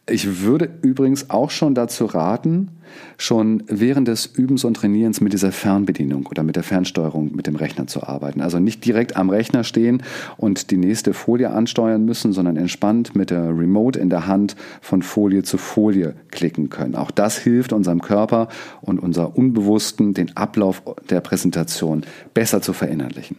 Ich 0.10 0.42
würde 0.42 0.70
übrigens 0.82 1.30
auch 1.30 1.52
schon 1.52 1.76
dazu 1.76 2.06
raten, 2.06 2.70
schon 3.18 3.64
während 3.68 4.08
des 4.08 4.26
Übens 4.26 4.64
und 4.64 4.76
Trainierens 4.76 5.22
mit 5.22 5.34
dieser 5.34 5.52
Fernbedienung 5.52 6.26
oder 6.26 6.44
mit 6.44 6.56
der 6.56 6.64
Fernsteuerung 6.64 7.36
mit 7.36 7.48
dem 7.48 7.56
Rechner 7.56 7.88
zu 7.88 8.04
arbeiten. 8.04 8.42
Also 8.42 8.60
nicht 8.60 8.84
direkt 8.86 9.16
am 9.16 9.30
Rechner 9.30 9.64
stehen 9.64 10.04
und 10.38 10.72
die 10.72 10.78
nächste 10.78 11.14
Folie 11.14 11.52
ansteuern 11.52 12.06
müssen, 12.06 12.34
sondern 12.34 12.58
entspannt 12.58 13.16
mit 13.16 13.30
der 13.30 13.50
Remote 13.50 14.00
in 14.00 14.10
der 14.10 14.26
Hand 14.26 14.56
von 14.82 15.02
Folie 15.02 15.44
zu 15.44 15.58
Folie 15.58 16.16
klicken 16.32 16.70
können. 16.70 16.96
Auch 16.96 17.12
das 17.12 17.38
hilft 17.38 17.74
unserem 17.74 18.02
Körper 18.02 18.48
und 18.82 19.00
unser 19.00 19.38
Unbewussten, 19.38 20.14
den 20.14 20.36
Ablauf 20.36 20.82
der 21.10 21.22
Präsentation 21.22 22.04
besser 22.34 22.62
zu 22.62 22.74
verinnerlichen. 22.74 23.38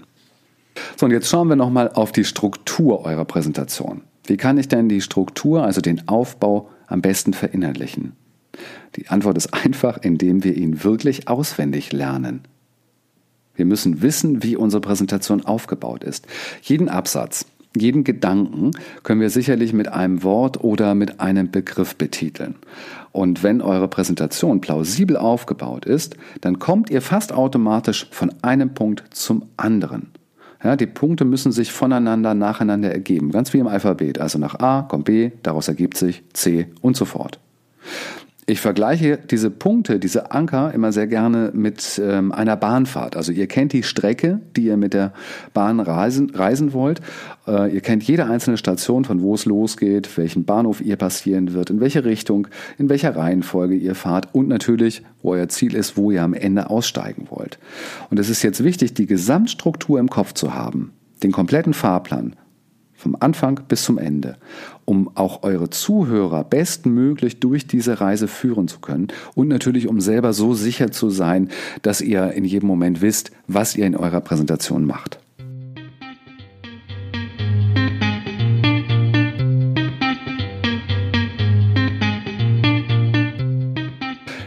So, 0.96 1.06
und 1.06 1.12
jetzt 1.12 1.28
schauen 1.28 1.48
wir 1.48 1.56
nochmal 1.56 1.90
auf 1.92 2.12
die 2.12 2.24
Struktur 2.24 3.04
eurer 3.04 3.24
Präsentation. 3.24 4.02
Wie 4.30 4.36
kann 4.36 4.58
ich 4.58 4.68
denn 4.68 4.88
die 4.88 5.00
Struktur, 5.00 5.64
also 5.64 5.80
den 5.80 6.06
Aufbau, 6.06 6.70
am 6.86 7.02
besten 7.02 7.32
verinnerlichen? 7.32 8.12
Die 8.94 9.08
Antwort 9.08 9.36
ist 9.36 9.52
einfach, 9.52 9.98
indem 10.02 10.44
wir 10.44 10.56
ihn 10.56 10.84
wirklich 10.84 11.26
auswendig 11.26 11.92
lernen. 11.92 12.42
Wir 13.56 13.64
müssen 13.64 14.02
wissen, 14.02 14.44
wie 14.44 14.54
unsere 14.54 14.80
Präsentation 14.80 15.44
aufgebaut 15.44 16.04
ist. 16.04 16.28
Jeden 16.62 16.88
Absatz, 16.88 17.44
jeden 17.76 18.04
Gedanken 18.04 18.70
können 19.02 19.20
wir 19.20 19.30
sicherlich 19.30 19.72
mit 19.72 19.88
einem 19.88 20.22
Wort 20.22 20.62
oder 20.62 20.94
mit 20.94 21.18
einem 21.18 21.50
Begriff 21.50 21.96
betiteln. 21.96 22.54
Und 23.10 23.42
wenn 23.42 23.60
eure 23.60 23.88
Präsentation 23.88 24.60
plausibel 24.60 25.16
aufgebaut 25.16 25.86
ist, 25.86 26.16
dann 26.40 26.60
kommt 26.60 26.88
ihr 26.88 27.02
fast 27.02 27.32
automatisch 27.32 28.06
von 28.12 28.32
einem 28.42 28.74
Punkt 28.74 29.02
zum 29.10 29.46
anderen. 29.56 30.12
Ja, 30.62 30.76
die 30.76 30.86
Punkte 30.86 31.24
müssen 31.24 31.52
sich 31.52 31.72
voneinander 31.72 32.34
nacheinander 32.34 32.92
ergeben, 32.92 33.30
ganz 33.30 33.52
wie 33.54 33.58
im 33.58 33.66
Alphabet. 33.66 34.20
Also 34.20 34.38
nach 34.38 34.58
A 34.60 34.82
kommt 34.82 35.06
B, 35.06 35.30
daraus 35.42 35.68
ergibt 35.68 35.96
sich 35.96 36.22
C 36.32 36.66
und 36.82 36.96
so 36.96 37.06
fort. 37.06 37.40
Ich 38.50 38.60
vergleiche 38.60 39.16
diese 39.16 39.48
Punkte, 39.48 40.00
diese 40.00 40.32
Anker 40.32 40.74
immer 40.74 40.90
sehr 40.90 41.06
gerne 41.06 41.52
mit 41.54 42.02
ähm, 42.04 42.32
einer 42.32 42.56
Bahnfahrt. 42.56 43.14
Also 43.14 43.30
ihr 43.30 43.46
kennt 43.46 43.72
die 43.72 43.84
Strecke, 43.84 44.40
die 44.56 44.64
ihr 44.64 44.76
mit 44.76 44.92
der 44.92 45.12
Bahn 45.54 45.78
reisen, 45.78 46.30
reisen 46.30 46.72
wollt. 46.72 47.00
Äh, 47.46 47.72
ihr 47.72 47.80
kennt 47.80 48.02
jede 48.02 48.26
einzelne 48.26 48.56
Station, 48.56 49.04
von 49.04 49.22
wo 49.22 49.36
es 49.36 49.44
losgeht, 49.44 50.18
welchen 50.18 50.46
Bahnhof 50.46 50.80
ihr 50.80 50.96
passieren 50.96 51.52
wird, 51.52 51.70
in 51.70 51.78
welche 51.78 52.04
Richtung, 52.04 52.48
in 52.76 52.88
welcher 52.88 53.14
Reihenfolge 53.14 53.76
ihr 53.76 53.94
fahrt 53.94 54.34
und 54.34 54.48
natürlich, 54.48 55.04
wo 55.22 55.30
euer 55.30 55.48
Ziel 55.48 55.76
ist, 55.76 55.96
wo 55.96 56.10
ihr 56.10 56.24
am 56.24 56.34
Ende 56.34 56.70
aussteigen 56.70 57.28
wollt. 57.30 57.60
Und 58.10 58.18
es 58.18 58.28
ist 58.28 58.42
jetzt 58.42 58.64
wichtig, 58.64 58.94
die 58.94 59.06
Gesamtstruktur 59.06 60.00
im 60.00 60.10
Kopf 60.10 60.32
zu 60.32 60.54
haben, 60.54 60.90
den 61.22 61.30
kompletten 61.30 61.72
Fahrplan 61.72 62.34
vom 63.00 63.16
Anfang 63.18 63.60
bis 63.66 63.84
zum 63.84 63.96
Ende, 63.96 64.36
um 64.84 65.10
auch 65.16 65.42
eure 65.42 65.70
Zuhörer 65.70 66.44
bestmöglich 66.44 67.40
durch 67.40 67.66
diese 67.66 68.00
Reise 68.00 68.28
führen 68.28 68.68
zu 68.68 68.80
können 68.80 69.08
und 69.34 69.48
natürlich 69.48 69.88
um 69.88 70.00
selber 70.00 70.34
so 70.34 70.52
sicher 70.52 70.92
zu 70.92 71.08
sein, 71.08 71.48
dass 71.80 72.02
ihr 72.02 72.32
in 72.32 72.44
jedem 72.44 72.66
Moment 72.66 73.00
wisst, 73.00 73.30
was 73.46 73.74
ihr 73.74 73.86
in 73.86 73.96
eurer 73.96 74.20
Präsentation 74.20 74.84
macht. 74.84 75.18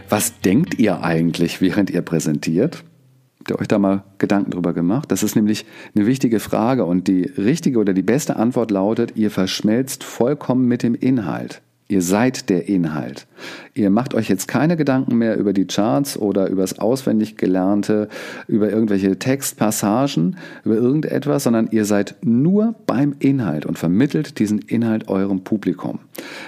Was 0.10 0.40
denkt 0.42 0.78
ihr 0.78 1.02
eigentlich, 1.02 1.60
während 1.60 1.90
ihr 1.90 2.04
präsentiert? 2.04 2.84
Ihr 3.54 3.62
euch 3.62 3.68
da 3.68 3.78
mal 3.78 4.04
Gedanken 4.18 4.50
drüber 4.50 4.74
gemacht? 4.74 5.12
Das 5.12 5.22
ist 5.22 5.36
nämlich 5.36 5.68
eine 5.96 6.08
wichtige 6.08 6.40
Frage 6.40 6.86
und 6.86 7.08
die 7.08 7.22
richtige 7.38 7.78
oder 7.78 7.94
die 7.94 8.02
beste 8.02 8.36
Antwort 8.36 8.72
lautet, 8.72 9.16
ihr 9.16 9.30
verschmelzt 9.30 10.04
vollkommen 10.04 10.68
mit 10.68 10.82
dem 10.82 10.96
Inhalt. 10.96 11.62
Ihr 11.94 12.02
seid 12.02 12.50
der 12.50 12.68
Inhalt. 12.70 13.28
Ihr 13.76 13.92
macht 13.92 14.16
euch 14.16 14.28
jetzt 14.28 14.48
keine 14.48 14.76
Gedanken 14.78 15.16
mehr 15.16 15.38
über 15.38 15.54
die 15.54 15.68
Charts 15.68 16.18
oder 16.18 16.50
über 16.50 16.62
das 16.62 16.80
auswendig 16.80 17.38
Gelernte, 17.38 18.10
über 18.48 18.72
irgendwelche 18.72 19.20
Textpassagen, 19.20 20.38
über 20.66 20.74
irgendetwas, 20.74 21.44
sondern 21.44 21.68
ihr 21.70 21.86
seid 21.86 22.16
nur 22.24 22.74
beim 22.88 23.14
Inhalt 23.20 23.68
und 23.68 23.78
vermittelt 23.78 24.40
diesen 24.40 24.58
Inhalt 24.58 25.08
eurem 25.08 25.44
Publikum. 25.44 26.00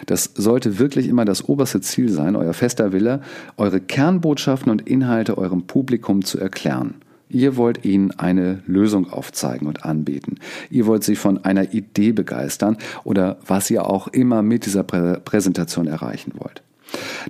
Das 0.08 0.32
sollte 0.34 0.80
wirklich 0.80 1.08
immer 1.08 1.26
das 1.26 1.48
oberste 1.48 1.80
Ziel 1.80 2.10
sein, 2.10 2.36
euer 2.36 2.56
fester 2.56 2.92
Wille, 2.92 3.22
eure 3.56 3.80
Kernbotschaften 3.80 4.72
und 4.72 4.90
Inhalte 4.90 5.38
eurem 5.38 5.68
Publikum 5.68 6.26
zu 6.26 6.40
erklären. 6.40 6.96
Ihr 7.36 7.58
wollt 7.58 7.84
ihnen 7.84 8.12
eine 8.12 8.62
Lösung 8.66 9.12
aufzeigen 9.12 9.68
und 9.68 9.84
anbieten. 9.84 10.38
Ihr 10.70 10.86
wollt 10.86 11.04
sie 11.04 11.18
von 11.18 11.44
einer 11.44 11.74
Idee 11.74 12.14
begeistern 12.14 12.78
oder 13.04 13.36
was 13.46 13.70
ihr 13.70 13.90
auch 13.90 14.08
immer 14.08 14.42
mit 14.42 14.66
dieser 14.66 14.84
Prä 14.84 15.18
Präsentation 15.20 15.86
erreichen 15.86 16.32
wollt. 16.38 16.62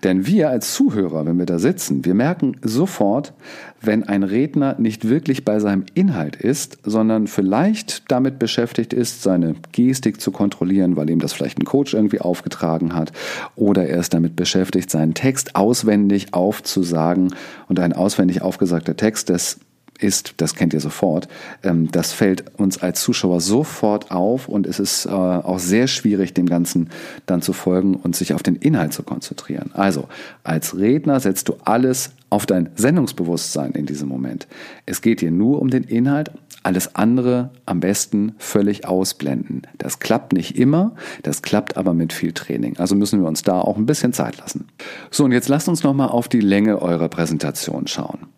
Denn 0.03 0.27
wir 0.27 0.49
als 0.49 0.75
Zuhörer, 0.75 1.25
wenn 1.25 1.39
wir 1.39 1.47
da 1.47 1.57
sitzen, 1.57 2.05
wir 2.05 2.13
merken 2.13 2.57
sofort, 2.61 3.33
wenn 3.81 4.03
ein 4.03 4.21
Redner 4.21 4.75
nicht 4.77 5.09
wirklich 5.09 5.43
bei 5.43 5.59
seinem 5.59 5.85
Inhalt 5.95 6.35
ist, 6.35 6.77
sondern 6.83 7.25
vielleicht 7.25 8.11
damit 8.11 8.37
beschäftigt 8.37 8.93
ist, 8.93 9.23
seine 9.23 9.55
Gestik 9.71 10.21
zu 10.21 10.31
kontrollieren, 10.31 10.97
weil 10.97 11.09
ihm 11.09 11.19
das 11.19 11.33
vielleicht 11.33 11.59
ein 11.59 11.65
Coach 11.65 11.95
irgendwie 11.95 12.21
aufgetragen 12.21 12.93
hat, 12.93 13.11
oder 13.55 13.87
er 13.87 13.99
ist 13.99 14.13
damit 14.13 14.35
beschäftigt, 14.35 14.91
seinen 14.91 15.15
Text 15.15 15.55
auswendig 15.55 16.33
aufzusagen 16.33 17.33
und 17.67 17.79
ein 17.79 17.93
auswendig 17.93 18.43
aufgesagter 18.43 18.95
Text, 18.95 19.31
das 19.31 19.59
ist, 19.99 20.35
das 20.37 20.55
kennt 20.55 20.73
ihr 20.73 20.79
sofort, 20.79 21.27
ähm, 21.63 21.89
das 21.91 22.13
fällt 22.13 22.57
uns 22.57 22.81
als 22.81 23.01
Zuschauer 23.01 23.41
sofort 23.41 24.11
auf 24.11 24.47
und 24.47 24.67
es 24.67 24.79
ist 24.79 25.05
äh, 25.05 25.09
auch 25.09 25.59
sehr 25.59 25.87
schwierig, 25.87 26.33
dem 26.33 26.47
Ganzen 26.47 26.89
dann 27.25 27.41
zu 27.41 27.53
folgen 27.53 27.95
und 27.95 28.15
sich 28.15 28.33
auf 28.33 28.43
den 28.43 28.55
Inhalt 28.55 28.93
zu 28.93 29.03
konzentrieren. 29.03 29.71
Also, 29.73 30.07
als 30.43 30.77
Redner 30.77 31.19
setzt 31.19 31.49
du 31.49 31.55
alles 31.63 32.11
auf 32.29 32.45
dein 32.45 32.69
Sendungsbewusstsein 32.75 33.71
in 33.71 33.85
diesem 33.85 34.09
Moment. 34.09 34.47
Es 34.85 35.01
geht 35.01 35.21
dir 35.21 35.31
nur 35.31 35.61
um 35.61 35.69
den 35.69 35.83
Inhalt, 35.83 36.31
alles 36.63 36.95
andere 36.95 37.51
am 37.65 37.79
besten 37.79 38.33
völlig 38.37 38.87
ausblenden. 38.87 39.61
Das 39.77 39.99
klappt 39.99 40.33
nicht 40.33 40.57
immer, 40.57 40.95
das 41.21 41.43
klappt 41.43 41.77
aber 41.77 41.93
mit 41.93 42.11
viel 42.11 42.33
Training. 42.33 42.77
Also 42.77 42.95
müssen 42.95 43.21
wir 43.21 43.27
uns 43.27 43.43
da 43.43 43.61
auch 43.61 43.77
ein 43.77 43.85
bisschen 43.85 44.13
Zeit 44.13 44.37
lassen. 44.37 44.67
So, 45.11 45.25
und 45.25 45.31
jetzt 45.31 45.47
lasst 45.47 45.69
uns 45.69 45.83
nochmal 45.83 46.09
auf 46.09 46.27
die 46.27 46.41
Länge 46.41 46.81
eurer 46.81 47.07
Präsentation 47.07 47.87
schauen. 47.87 48.34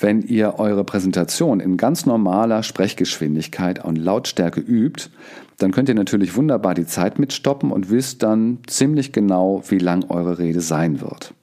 Wenn 0.00 0.22
ihr 0.22 0.58
eure 0.58 0.84
Präsentation 0.84 1.58
in 1.58 1.76
ganz 1.76 2.06
normaler 2.06 2.62
Sprechgeschwindigkeit 2.62 3.84
und 3.84 3.96
Lautstärke 3.96 4.60
übt, 4.60 5.10
dann 5.56 5.72
könnt 5.72 5.88
ihr 5.88 5.94
natürlich 5.96 6.36
wunderbar 6.36 6.74
die 6.74 6.86
Zeit 6.86 7.18
mitstoppen 7.18 7.72
und 7.72 7.90
wisst 7.90 8.22
dann 8.22 8.58
ziemlich 8.68 9.12
genau, 9.12 9.62
wie 9.68 9.78
lang 9.78 10.04
eure 10.08 10.38
Rede 10.38 10.60
sein 10.60 11.00
wird. 11.00 11.34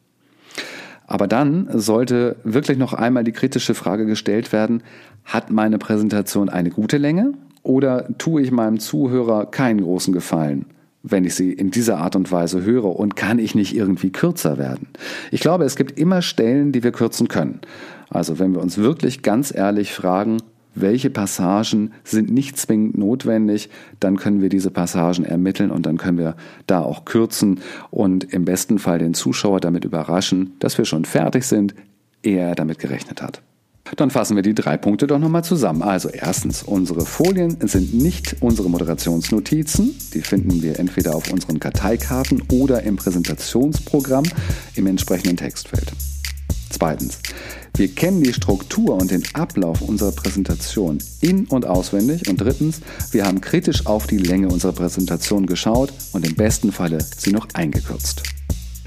Aber 1.06 1.28
dann 1.28 1.68
sollte 1.74 2.38
wirklich 2.44 2.78
noch 2.78 2.94
einmal 2.94 3.26
die 3.26 3.34
kritische 3.34 3.76
Frage 3.76 4.06
gestellt 4.06 4.54
werden, 4.54 4.84
hat 5.26 5.52
meine 5.52 5.78
Präsentation 5.78 6.50
eine 6.50 6.70
gute 6.70 6.98
Länge 6.98 7.34
oder 7.62 8.08
tue 8.18 8.41
ich 8.41 8.52
meinem 8.52 8.80
Zuhörer 8.80 9.48
keinen 9.48 9.82
großen 9.82 10.13
Gefallen? 10.13 10.65
wenn 11.08 11.24
ich 11.24 11.36
sie 11.36 11.54
in 11.54 11.70
dieser 11.70 12.00
Art 12.00 12.15
und 12.15 12.32
Weise 12.32 12.63
höre 12.63 12.96
und 12.98 13.15
kann 13.15 13.38
ich 13.38 13.54
nicht 13.54 13.76
irgendwie 13.76 14.12
kürzer 14.12 14.58
werden? 14.58 14.88
Ich 15.32 15.39
glaube, 15.39 15.63
es 15.63 15.76
gibt 15.76 16.00
immer 16.00 16.24
Stellen, 16.24 16.72
die 16.72 16.84
wir 16.84 16.91
kürzen 16.91 17.28
können. 17.28 17.62
Also 18.10 18.39
wenn 18.39 18.54
wir 18.54 18.62
uns 18.62 18.78
wirklich 18.78 19.22
ganz 19.22 19.54
ehrlich 19.54 19.94
fragen, 19.94 20.38
welche 20.76 21.10
Passagen 21.10 21.91
sind 22.04 22.30
nicht 22.30 22.58
zwingend 22.58 22.98
notwendig, 22.98 23.70
dann 24.00 24.18
können 24.18 24.41
wir 24.41 24.50
diese 24.50 24.72
Passagen 24.72 25.24
ermitteln 25.24 25.72
und 25.72 25.86
dann 25.86 25.98
können 25.98 26.18
wir 26.18 26.36
da 26.68 26.82
auch 26.82 27.06
kürzen 27.06 27.62
und 27.91 28.26
im 28.34 28.46
besten 28.46 28.78
Fall 28.78 29.00
den 29.00 29.13
Zuschauer 29.13 29.62
damit 29.62 29.86
überraschen, 29.86 30.54
dass 30.60 30.78
wir 30.78 30.86
schon 30.86 31.06
fertig 31.06 31.46
sind, 31.46 31.74
ehe 32.24 32.39
er 32.39 32.56
damit 32.56 32.80
gerechnet 32.80 33.22
hat. 33.22 33.41
Dann 33.96 34.10
fassen 34.10 34.36
wir 34.36 34.41
die 34.41 34.56
drei 34.56 34.78
Punkte 34.78 35.06
doch 35.06 35.20
nochmal 35.20 35.44
zusammen. 35.44 35.84
Also 35.84 36.10
erstens, 36.10 36.63
unsere 36.63 37.06
Folien 37.06 37.56
sind 37.68 37.94
nicht 37.94 38.38
unsere 38.39 38.68
Moderationsnotizen. 38.68 39.96
Die 40.13 40.22
finden 40.22 40.63
wir 40.63 40.80
entweder 40.80 41.15
auf 41.15 41.32
unseren 41.32 41.60
Karteikarten 41.60 42.41
oder 42.52 42.82
im 42.82 42.96
Präsentationsprogramm 42.96 44.26
im 44.74 44.88
entsprechenden 44.88 45.38
Textfeld. 45.38 45.94
Zweitens, 46.78 47.20
wir 47.78 47.88
kennen 47.88 48.22
die 48.22 48.34
Struktur 48.34 48.96
und 48.96 49.10
den 49.10 49.24
Ablauf 49.32 49.82
unserer 49.82 50.12
Präsentation 50.12 50.98
in- 51.22 51.46
und 51.46 51.66
auswendig. 51.66 52.28
Und 52.28 52.42
drittens, 52.42 52.82
wir 53.12 53.24
haben 53.26 53.40
kritisch 53.40 53.86
auf 53.86 54.08
die 54.08 54.18
Länge 54.18 54.50
unserer 54.50 54.74
Präsentation 54.74 55.46
geschaut 55.46 55.94
und 56.12 56.28
im 56.28 56.36
besten 56.36 56.74
Falle 56.74 56.98
sie 57.18 57.32
noch 57.32 57.48
eingekürzt. 57.54 58.24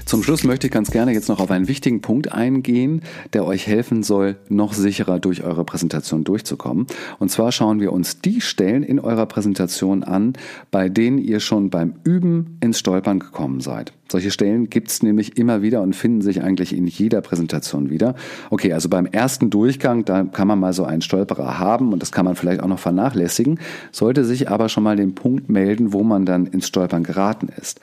Zum 0.09 0.23
Schluss 0.23 0.43
möchte 0.43 0.65
ich 0.65 0.73
ganz 0.73 0.89
gerne 0.89 1.13
jetzt 1.13 1.29
noch 1.29 1.39
auf 1.39 1.51
einen 1.51 1.67
wichtigen 1.67 2.01
Punkt 2.01 2.31
eingehen, 2.31 3.01
der 3.33 3.45
euch 3.45 3.67
helfen 3.67 4.01
soll, 4.01 4.37
noch 4.49 4.73
sicherer 4.73 5.19
durch 5.19 5.43
eure 5.43 5.63
Präsentation 5.63 6.23
durchzukommen. 6.23 6.87
Und 7.19 7.29
zwar 7.29 7.51
schauen 7.51 7.79
wir 7.79 7.93
uns 7.93 8.19
die 8.19 8.41
Stellen 8.41 8.81
in 8.81 8.99
eurer 8.99 9.27
Präsentation 9.27 10.03
an, 10.03 10.33
bei 10.71 10.89
denen 10.89 11.19
ihr 11.19 11.39
schon 11.39 11.69
beim 11.69 11.93
Üben 12.03 12.57
ins 12.59 12.79
Stolpern 12.79 13.19
gekommen 13.19 13.61
seid. 13.61 13.93
Solche 14.11 14.31
Stellen 14.31 14.71
gibt 14.71 14.87
es 14.87 15.03
nämlich 15.03 15.37
immer 15.37 15.61
wieder 15.61 15.83
und 15.83 15.95
finden 15.95 16.21
sich 16.21 16.41
eigentlich 16.41 16.75
in 16.75 16.87
jeder 16.87 17.21
Präsentation 17.21 17.91
wieder. 17.91 18.15
Okay, 18.49 18.73
also 18.73 18.89
beim 18.89 19.05
ersten 19.05 19.51
Durchgang, 19.51 20.05
da 20.05 20.23
kann 20.23 20.47
man 20.47 20.59
mal 20.59 20.73
so 20.73 20.85
einen 20.85 21.03
Stolperer 21.03 21.59
haben 21.59 21.93
und 21.93 22.01
das 22.01 22.11
kann 22.11 22.25
man 22.25 22.35
vielleicht 22.35 22.63
auch 22.63 22.67
noch 22.67 22.79
vernachlässigen, 22.79 23.59
sollte 23.91 24.25
sich 24.25 24.49
aber 24.49 24.69
schon 24.69 24.81
mal 24.81 24.95
den 24.95 25.13
Punkt 25.13 25.51
melden, 25.51 25.93
wo 25.93 26.01
man 26.01 26.25
dann 26.25 26.47
ins 26.47 26.67
Stolpern 26.67 27.03
geraten 27.03 27.49
ist. 27.61 27.79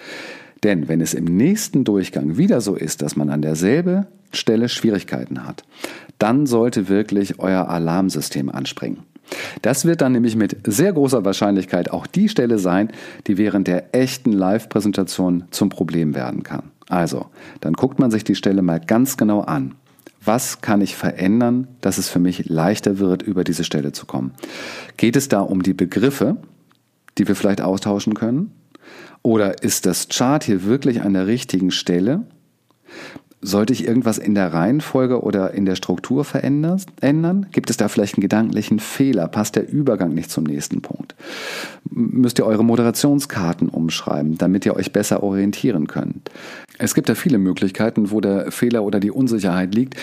Denn 0.65 0.89
wenn 0.89 1.01
es 1.01 1.15
im 1.15 1.25
nächsten 1.25 1.85
Durchgang 1.85 2.37
wieder 2.37 2.61
so 2.61 2.75
ist, 2.75 3.03
dass 3.03 3.17
man 3.17 3.31
an 3.31 3.43
derselben 3.43 4.07
Stelle 4.33 4.69
Schwierigkeiten 4.69 5.47
hat, 5.47 5.65
dann 6.19 6.47
sollte 6.47 6.89
wirklich 6.89 7.39
euer 7.39 7.69
Alarmsystem 7.69 8.49
anspringen. 8.49 9.01
Das 9.63 9.85
wird 9.85 10.01
dann 10.01 10.13
nämlich 10.13 10.37
mit 10.37 10.57
sehr 10.67 10.93
großer 10.93 11.25
Wahrscheinlichkeit 11.25 11.91
auch 11.91 12.07
die 12.07 12.29
Stelle 12.29 12.59
sein, 12.59 12.91
die 13.27 13.39
während 13.39 13.67
der 13.67 13.95
echten 13.95 14.33
Live-Präsentation 14.33 15.45
zum 15.51 15.69
Problem 15.69 16.15
werden 16.15 16.43
kann. 16.43 16.71
Also, 16.89 17.27
dann 17.61 17.73
guckt 17.73 17.99
man 17.99 18.11
sich 18.11 18.23
die 18.23 18.37
Stelle 18.37 18.63
mal 18.63 18.81
ganz 18.81 19.17
genau 19.17 19.41
an. 19.41 19.75
Was 20.25 20.61
kann 20.61 20.81
ich 20.81 20.97
verändern, 20.97 21.69
dass 21.81 21.99
es 21.99 22.09
für 22.09 22.19
mich 22.19 22.49
leichter 22.49 22.99
wird, 22.99 23.23
über 23.23 23.45
diese 23.45 23.65
Stelle 23.65 23.93
zu 23.93 24.07
kommen? 24.07 24.33
Geht 24.97 25.17
es 25.17 25.29
da 25.29 25.41
um 25.41 25.63
die 25.63 25.75
Begriffe, 25.75 26.37
die 27.19 27.29
wir 27.29 27.37
vielleicht 27.37 27.61
austauschen 27.61 28.15
können? 28.15 28.53
Oder 29.27 29.65
ist 29.65 29.87
das 29.87 30.07
Chart 30.09 30.45
hier 30.45 30.63
wirklich 30.63 31.03
an 31.03 31.13
der 31.13 31.27
richtigen 31.27 31.73
Stelle? 31.73 32.23
Sollte 33.41 33.73
ich 33.73 33.85
irgendwas 33.85 34.19
in 34.19 34.37
der 34.37 34.53
Reihenfolge 34.53 35.21
oder 35.21 35.53
in 35.53 35.67
der 35.67 35.75
Struktur 35.75 36.25
verändern? 36.25 37.47
Gibt 37.51 37.69
es 37.69 37.77
da 37.77 37.89
vielleicht 37.89 38.15
einen 38.15 38.23
gedanklichen 38.23 38.79
Fehler? 38.79 39.27
Passt 39.27 39.57
der 39.57 39.69
Übergang 39.69 40.15
nicht 40.15 40.31
zum 40.31 40.45
nächsten 40.45 40.81
Punkt? 40.81 41.17
Müsst 41.91 42.39
ihr 42.39 42.47
eure 42.47 42.65
Moderationskarten 42.65 43.69
umschreiben, 43.69 44.39
damit 44.39 44.65
ihr 44.65 44.77
euch 44.77 44.93
besser 44.93 45.25
orientieren 45.25 45.89
könnt? 45.89 46.31
Es 46.79 46.95
gibt 46.95 47.09
da 47.09 47.17
viele 47.17 47.39
Möglichkeiten, 47.39 48.13
wo 48.13 48.21
der 48.21 48.53
Fehler 48.53 48.85
oder 48.85 49.01
die 49.01 49.11
Unsicherheit 49.11 49.75
liegt. 49.75 49.97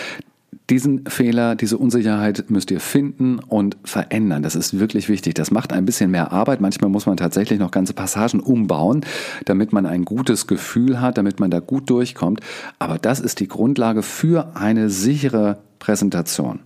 Diesen 0.70 1.06
Fehler, 1.06 1.54
diese 1.54 1.78
Unsicherheit 1.78 2.50
müsst 2.50 2.70
ihr 2.70 2.80
finden 2.80 3.38
und 3.38 3.76
verändern. 3.84 4.42
Das 4.42 4.54
ist 4.54 4.78
wirklich 4.78 5.08
wichtig. 5.08 5.34
Das 5.34 5.50
macht 5.50 5.72
ein 5.72 5.84
bisschen 5.84 6.10
mehr 6.10 6.32
Arbeit. 6.32 6.60
Manchmal 6.60 6.90
muss 6.90 7.06
man 7.06 7.16
tatsächlich 7.16 7.58
noch 7.58 7.70
ganze 7.70 7.92
Passagen 7.92 8.40
umbauen, 8.40 9.04
damit 9.44 9.72
man 9.72 9.86
ein 9.86 10.04
gutes 10.04 10.46
Gefühl 10.46 11.00
hat, 11.00 11.18
damit 11.18 11.40
man 11.40 11.50
da 11.50 11.60
gut 11.60 11.90
durchkommt. 11.90 12.40
Aber 12.78 12.98
das 12.98 13.20
ist 13.20 13.40
die 13.40 13.48
Grundlage 13.48 14.02
für 14.02 14.56
eine 14.56 14.90
sichere 14.90 15.58
Präsentation. 15.78 16.60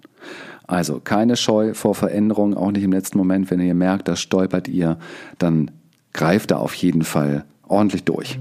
Also 0.67 1.01
keine 1.01 1.37
Scheu 1.37 1.75
vor 1.75 1.95
Veränderungen, 1.95 2.55
auch 2.55 2.71
nicht 2.71 2.85
im 2.85 2.93
letzten 2.93 3.19
Moment. 3.19 3.51
Wenn 3.51 3.61
ihr 3.61 3.75
merkt, 3.75 4.07
da 4.07 4.17
stolpert 4.17 4.69
ihr, 4.69 4.99
dann 5.39 5.71
greift 6.13 6.51
da 6.51 6.57
auf 6.59 6.75
jeden 6.75 7.03
Fall 7.03 7.45
ordentlich 7.67 8.05
durch. 8.05 8.39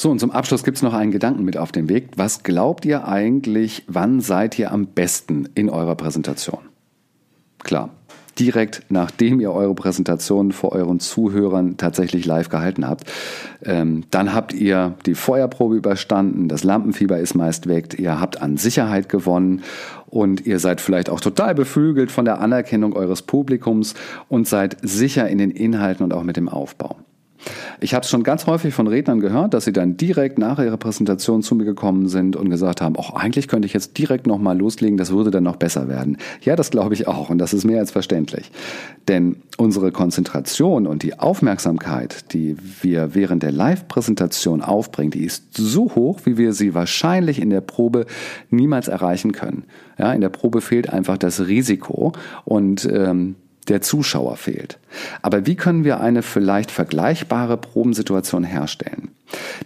So, 0.00 0.10
und 0.10 0.18
zum 0.18 0.30
Abschluss 0.30 0.64
gibt 0.64 0.78
es 0.78 0.82
noch 0.82 0.94
einen 0.94 1.10
Gedanken 1.10 1.44
mit 1.44 1.58
auf 1.58 1.72
den 1.72 1.90
Weg. 1.90 2.08
Was 2.16 2.42
glaubt 2.42 2.86
ihr 2.86 3.06
eigentlich, 3.06 3.84
wann 3.86 4.22
seid 4.22 4.58
ihr 4.58 4.72
am 4.72 4.86
besten 4.86 5.46
in 5.54 5.68
eurer 5.68 5.94
Präsentation? 5.94 6.60
Klar, 7.58 7.90
direkt 8.38 8.80
nachdem 8.88 9.40
ihr 9.40 9.52
eure 9.52 9.74
Präsentation 9.74 10.52
vor 10.52 10.72
euren 10.72 11.00
Zuhörern 11.00 11.76
tatsächlich 11.76 12.24
live 12.24 12.48
gehalten 12.48 12.88
habt. 12.88 13.12
Ähm, 13.62 14.04
dann 14.10 14.32
habt 14.32 14.54
ihr 14.54 14.94
die 15.04 15.14
Feuerprobe 15.14 15.76
überstanden, 15.76 16.48
das 16.48 16.64
Lampenfieber 16.64 17.18
ist 17.18 17.34
meist 17.34 17.68
weg, 17.68 17.98
ihr 17.98 18.18
habt 18.18 18.40
an 18.40 18.56
Sicherheit 18.56 19.10
gewonnen 19.10 19.62
und 20.06 20.46
ihr 20.46 20.60
seid 20.60 20.80
vielleicht 20.80 21.10
auch 21.10 21.20
total 21.20 21.54
beflügelt 21.54 22.10
von 22.10 22.24
der 22.24 22.40
Anerkennung 22.40 22.94
eures 22.94 23.20
Publikums 23.20 23.92
und 24.30 24.48
seid 24.48 24.78
sicher 24.80 25.28
in 25.28 25.36
den 25.36 25.50
Inhalten 25.50 26.04
und 26.04 26.14
auch 26.14 26.22
mit 26.22 26.38
dem 26.38 26.48
Aufbau. 26.48 26.96
Ich 27.80 27.94
habe 27.94 28.04
es 28.04 28.10
schon 28.10 28.22
ganz 28.22 28.46
häufig 28.46 28.74
von 28.74 28.86
Rednern 28.86 29.20
gehört, 29.20 29.54
dass 29.54 29.64
sie 29.64 29.72
dann 29.72 29.96
direkt 29.96 30.38
nach 30.38 30.58
ihrer 30.58 30.76
Präsentation 30.76 31.42
zu 31.42 31.54
mir 31.54 31.64
gekommen 31.64 32.08
sind 32.08 32.36
und 32.36 32.50
gesagt 32.50 32.80
haben, 32.80 32.94
ach, 32.98 33.10
eigentlich 33.14 33.48
könnte 33.48 33.66
ich 33.66 33.72
jetzt 33.72 33.96
direkt 33.96 34.26
nochmal 34.26 34.58
loslegen, 34.58 34.96
das 34.96 35.10
würde 35.10 35.30
dann 35.30 35.44
noch 35.44 35.56
besser 35.56 35.88
werden. 35.88 36.18
Ja, 36.42 36.56
das 36.56 36.70
glaube 36.70 36.94
ich 36.94 37.08
auch 37.08 37.30
und 37.30 37.38
das 37.38 37.54
ist 37.54 37.64
mehr 37.64 37.78
als 37.78 37.90
verständlich. 37.90 38.50
Denn 39.08 39.36
unsere 39.56 39.92
Konzentration 39.92 40.86
und 40.86 41.02
die 41.02 41.18
Aufmerksamkeit, 41.18 42.32
die 42.32 42.56
wir 42.82 43.14
während 43.14 43.42
der 43.42 43.52
Live-Präsentation 43.52 44.62
aufbringen, 44.62 45.10
die 45.10 45.24
ist 45.24 45.56
so 45.56 45.94
hoch, 45.94 46.20
wie 46.24 46.36
wir 46.36 46.52
sie 46.52 46.74
wahrscheinlich 46.74 47.40
in 47.40 47.50
der 47.50 47.60
Probe 47.60 48.06
niemals 48.50 48.88
erreichen 48.88 49.32
können. 49.32 49.64
Ja, 49.98 50.12
in 50.12 50.20
der 50.20 50.28
Probe 50.28 50.60
fehlt 50.60 50.90
einfach 50.90 51.18
das 51.18 51.46
Risiko 51.46 52.12
und 52.44 52.88
ähm, 52.90 53.36
der 53.70 53.80
Zuschauer 53.80 54.36
fehlt. 54.36 54.78
Aber 55.22 55.46
wie 55.46 55.56
können 55.56 55.84
wir 55.84 56.00
eine 56.00 56.22
vielleicht 56.22 56.70
vergleichbare 56.70 57.56
Probensituation 57.56 58.44
herstellen? 58.44 59.08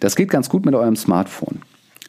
Das 0.01 0.14
geht 0.14 0.31
ganz 0.31 0.49
gut 0.49 0.64
mit 0.64 0.75
eurem 0.75 0.97
Smartphone. 0.97 1.62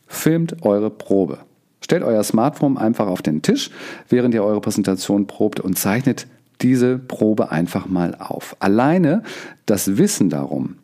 Filmt 0.08 0.64
eure 0.64 0.90
Probe. 0.90 1.40
Stellt 1.82 2.04
euer 2.04 2.24
Smartphone 2.24 2.78
einfach 2.78 3.08
auf 3.08 3.22
den 3.22 3.42
Tisch, 3.42 3.72
während 4.10 4.34
ihr 4.34 4.44
eure 4.44 4.62
Präsentation 4.62 5.28
probt 5.28 5.60
und 5.60 5.78
zeichnet 5.78 6.28
diese 6.62 6.98
Probe 6.98 7.52
einfach 7.52 7.88
mal 7.88 8.16
auf. 8.18 8.56
Alleine 8.60 9.24
das 9.66 9.98
Wissen 9.98 10.30
darum, 10.30 10.76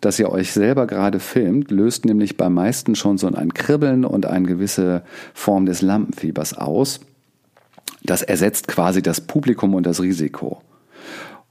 dass 0.00 0.18
ihr 0.18 0.30
euch 0.30 0.52
selber 0.52 0.86
gerade 0.86 1.20
filmt, 1.20 1.70
löst 1.70 2.04
nämlich 2.04 2.36
bei 2.36 2.48
meisten 2.48 2.94
schon 2.94 3.18
so 3.18 3.28
ein 3.28 3.54
Kribbeln 3.54 4.04
und 4.04 4.26
eine 4.26 4.48
gewisse 4.48 5.02
Form 5.34 5.66
des 5.66 5.82
Lampenfiebers 5.82 6.56
aus. 6.56 7.00
Das 8.02 8.22
ersetzt 8.22 8.68
quasi 8.68 9.02
das 9.02 9.20
Publikum 9.20 9.74
und 9.74 9.84
das 9.84 10.00
Risiko. 10.00 10.62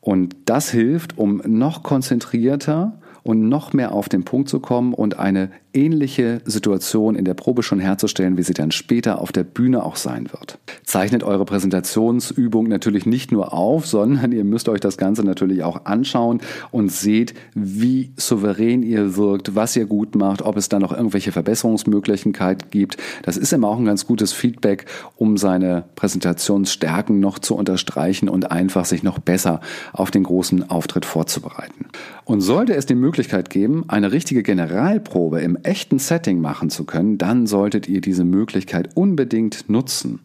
Und 0.01 0.35
das 0.45 0.71
hilft, 0.71 1.17
um 1.17 1.41
noch 1.45 1.83
konzentrierter 1.83 2.99
und 3.29 3.47
noch 3.47 3.73
mehr 3.73 3.91
auf 3.91 4.09
den 4.09 4.23
Punkt 4.23 4.49
zu 4.49 4.59
kommen 4.59 4.91
und 4.91 5.19
eine 5.19 5.51
ähnliche 5.71 6.41
Situation 6.45 7.13
in 7.13 7.25
der 7.25 7.35
Probe 7.35 7.61
schon 7.61 7.79
herzustellen, 7.79 8.37
wie 8.37 8.41
sie 8.41 8.55
dann 8.55 8.71
später 8.71 9.21
auf 9.21 9.31
der 9.31 9.43
Bühne 9.43 9.83
auch 9.83 9.97
sein 9.97 10.31
wird. 10.31 10.57
Zeichnet 10.83 11.23
eure 11.23 11.45
Präsentationsübung 11.45 12.67
natürlich 12.67 13.05
nicht 13.05 13.31
nur 13.31 13.53
auf, 13.53 13.85
sondern 13.85 14.31
ihr 14.31 14.43
müsst 14.43 14.67
euch 14.67 14.79
das 14.79 14.97
Ganze 14.97 15.23
natürlich 15.23 15.63
auch 15.63 15.85
anschauen 15.85 16.41
und 16.71 16.91
seht, 16.91 17.35
wie 17.53 18.13
souverän 18.15 18.81
ihr 18.81 19.15
wirkt, 19.15 19.55
was 19.55 19.75
ihr 19.75 19.85
gut 19.85 20.15
macht, 20.15 20.41
ob 20.41 20.57
es 20.57 20.67
da 20.67 20.79
noch 20.79 20.91
irgendwelche 20.91 21.31
Verbesserungsmöglichkeiten 21.31 22.71
gibt. 22.71 22.97
Das 23.21 23.37
ist 23.37 23.53
immer 23.53 23.67
auch 23.67 23.77
ein 23.77 23.85
ganz 23.85 24.07
gutes 24.07 24.33
Feedback, 24.33 24.85
um 25.17 25.37
seine 25.37 25.83
Präsentationsstärken 25.93 27.19
noch 27.19 27.37
zu 27.37 27.55
unterstreichen 27.55 28.27
und 28.27 28.51
einfach 28.51 28.85
sich 28.85 29.03
noch 29.03 29.19
besser 29.19 29.61
auf 29.93 30.09
den 30.09 30.23
großen 30.23 30.71
Auftritt 30.71 31.05
vorzubereiten. 31.05 31.85
Und 32.25 32.41
sollte 32.41 32.73
es 32.73 32.87
die 32.87 32.95
Möglichkeit 32.95 33.18
geben, 33.49 33.83
eine 33.87 34.11
richtige 34.11 34.43
Generalprobe 34.43 35.41
im 35.41 35.57
echten 35.57 35.99
Setting 35.99 36.39
machen 36.39 36.69
zu 36.69 36.85
können, 36.85 37.17
dann 37.17 37.47
solltet 37.47 37.89
ihr 37.89 38.01
diese 38.01 38.23
Möglichkeit 38.23 38.95
unbedingt 38.95 39.69
nutzen. 39.69 40.19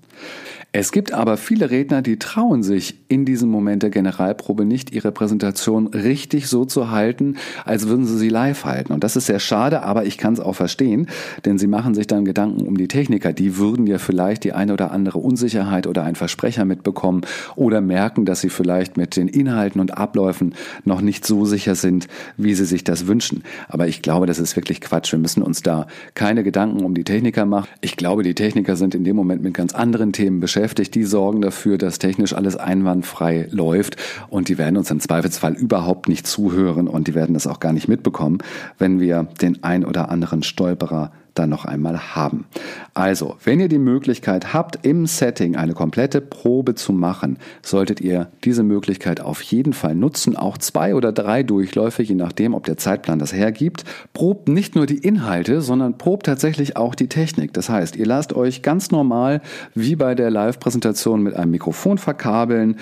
Es 0.76 0.90
gibt 0.90 1.12
aber 1.12 1.36
viele 1.36 1.70
Redner, 1.70 2.02
die 2.02 2.18
trauen 2.18 2.64
sich 2.64 2.96
in 3.06 3.24
diesem 3.24 3.48
Moment 3.48 3.84
der 3.84 3.90
Generalprobe 3.90 4.64
nicht, 4.64 4.92
ihre 4.92 5.12
Präsentation 5.12 5.86
richtig 5.86 6.48
so 6.48 6.64
zu 6.64 6.90
halten, 6.90 7.36
als 7.64 7.86
würden 7.86 8.06
sie 8.06 8.18
sie 8.18 8.28
live 8.28 8.64
halten. 8.64 8.92
Und 8.92 9.04
das 9.04 9.14
ist 9.14 9.26
sehr 9.26 9.38
schade, 9.38 9.84
aber 9.84 10.04
ich 10.04 10.18
kann 10.18 10.32
es 10.32 10.40
auch 10.40 10.56
verstehen, 10.56 11.06
denn 11.44 11.58
sie 11.58 11.68
machen 11.68 11.94
sich 11.94 12.08
dann 12.08 12.24
Gedanken 12.24 12.66
um 12.66 12.76
die 12.76 12.88
Techniker. 12.88 13.32
Die 13.32 13.56
würden 13.56 13.86
ja 13.86 13.98
vielleicht 13.98 14.42
die 14.42 14.52
eine 14.52 14.72
oder 14.72 14.90
andere 14.90 15.20
Unsicherheit 15.20 15.86
oder 15.86 16.02
einen 16.02 16.16
Versprecher 16.16 16.64
mitbekommen 16.64 17.20
oder 17.54 17.80
merken, 17.80 18.24
dass 18.24 18.40
sie 18.40 18.50
vielleicht 18.50 18.96
mit 18.96 19.14
den 19.14 19.28
Inhalten 19.28 19.80
und 19.80 19.96
Abläufen 19.96 20.56
noch 20.84 21.02
nicht 21.02 21.24
so 21.24 21.44
sicher 21.44 21.76
sind, 21.76 22.08
wie 22.36 22.54
sie 22.54 22.64
sich 22.64 22.82
das 22.82 23.06
wünschen. 23.06 23.44
Aber 23.68 23.86
ich 23.86 24.02
glaube, 24.02 24.26
das 24.26 24.40
ist 24.40 24.56
wirklich 24.56 24.80
Quatsch. 24.80 25.12
Wir 25.12 25.20
müssen 25.20 25.44
uns 25.44 25.62
da 25.62 25.86
keine 26.14 26.42
Gedanken 26.42 26.84
um 26.84 26.94
die 26.94 27.04
Techniker 27.04 27.46
machen. 27.46 27.68
Ich 27.80 27.96
glaube, 27.96 28.24
die 28.24 28.34
Techniker 28.34 28.74
sind 28.74 28.96
in 28.96 29.04
dem 29.04 29.14
Moment 29.14 29.40
mit 29.40 29.54
ganz 29.54 29.72
anderen 29.72 30.12
Themen 30.12 30.40
beschäftigt 30.40 30.63
beschäftigt, 30.64 30.94
die 30.94 31.04
sorgen 31.04 31.42
dafür, 31.42 31.76
dass 31.76 31.98
technisch 31.98 32.32
alles 32.32 32.56
einwandfrei 32.56 33.48
läuft. 33.50 33.96
Und 34.30 34.48
die 34.48 34.56
werden 34.56 34.78
uns 34.78 34.90
im 34.90 34.98
Zweifelsfall 34.98 35.52
überhaupt 35.52 36.08
nicht 36.08 36.26
zuhören 36.26 36.88
und 36.88 37.06
die 37.06 37.14
werden 37.14 37.34
das 37.34 37.46
auch 37.46 37.60
gar 37.60 37.74
nicht 37.74 37.86
mitbekommen, 37.86 38.38
wenn 38.78 38.98
wir 38.98 39.28
den 39.42 39.62
ein 39.62 39.84
oder 39.84 40.08
anderen 40.08 40.42
Stolperer 40.42 41.12
dann 41.34 41.50
noch 41.50 41.64
einmal 41.64 42.14
haben. 42.14 42.46
Also, 42.94 43.36
wenn 43.44 43.60
ihr 43.60 43.68
die 43.68 43.78
Möglichkeit 43.78 44.54
habt, 44.54 44.84
im 44.86 45.06
Setting 45.06 45.56
eine 45.56 45.74
komplette 45.74 46.20
Probe 46.20 46.74
zu 46.74 46.92
machen, 46.92 47.38
solltet 47.62 48.00
ihr 48.00 48.28
diese 48.44 48.62
Möglichkeit 48.62 49.20
auf 49.20 49.42
jeden 49.42 49.72
Fall 49.72 49.94
nutzen, 49.94 50.36
auch 50.36 50.58
zwei 50.58 50.94
oder 50.94 51.12
drei 51.12 51.42
Durchläufe, 51.42 52.02
je 52.02 52.14
nachdem, 52.14 52.54
ob 52.54 52.64
der 52.64 52.76
Zeitplan 52.76 53.18
das 53.18 53.32
hergibt. 53.32 53.84
Probt 54.12 54.48
nicht 54.48 54.76
nur 54.76 54.86
die 54.86 54.98
Inhalte, 54.98 55.60
sondern 55.60 55.98
probt 55.98 56.26
tatsächlich 56.26 56.76
auch 56.76 56.94
die 56.94 57.08
Technik. 57.08 57.52
Das 57.52 57.68
heißt, 57.68 57.96
ihr 57.96 58.06
lasst 58.06 58.32
euch 58.32 58.62
ganz 58.62 58.90
normal 58.90 59.42
wie 59.74 59.96
bei 59.96 60.14
der 60.14 60.30
Live-Präsentation 60.30 61.22
mit 61.22 61.34
einem 61.34 61.50
Mikrofon 61.50 61.98
verkabeln. 61.98 62.76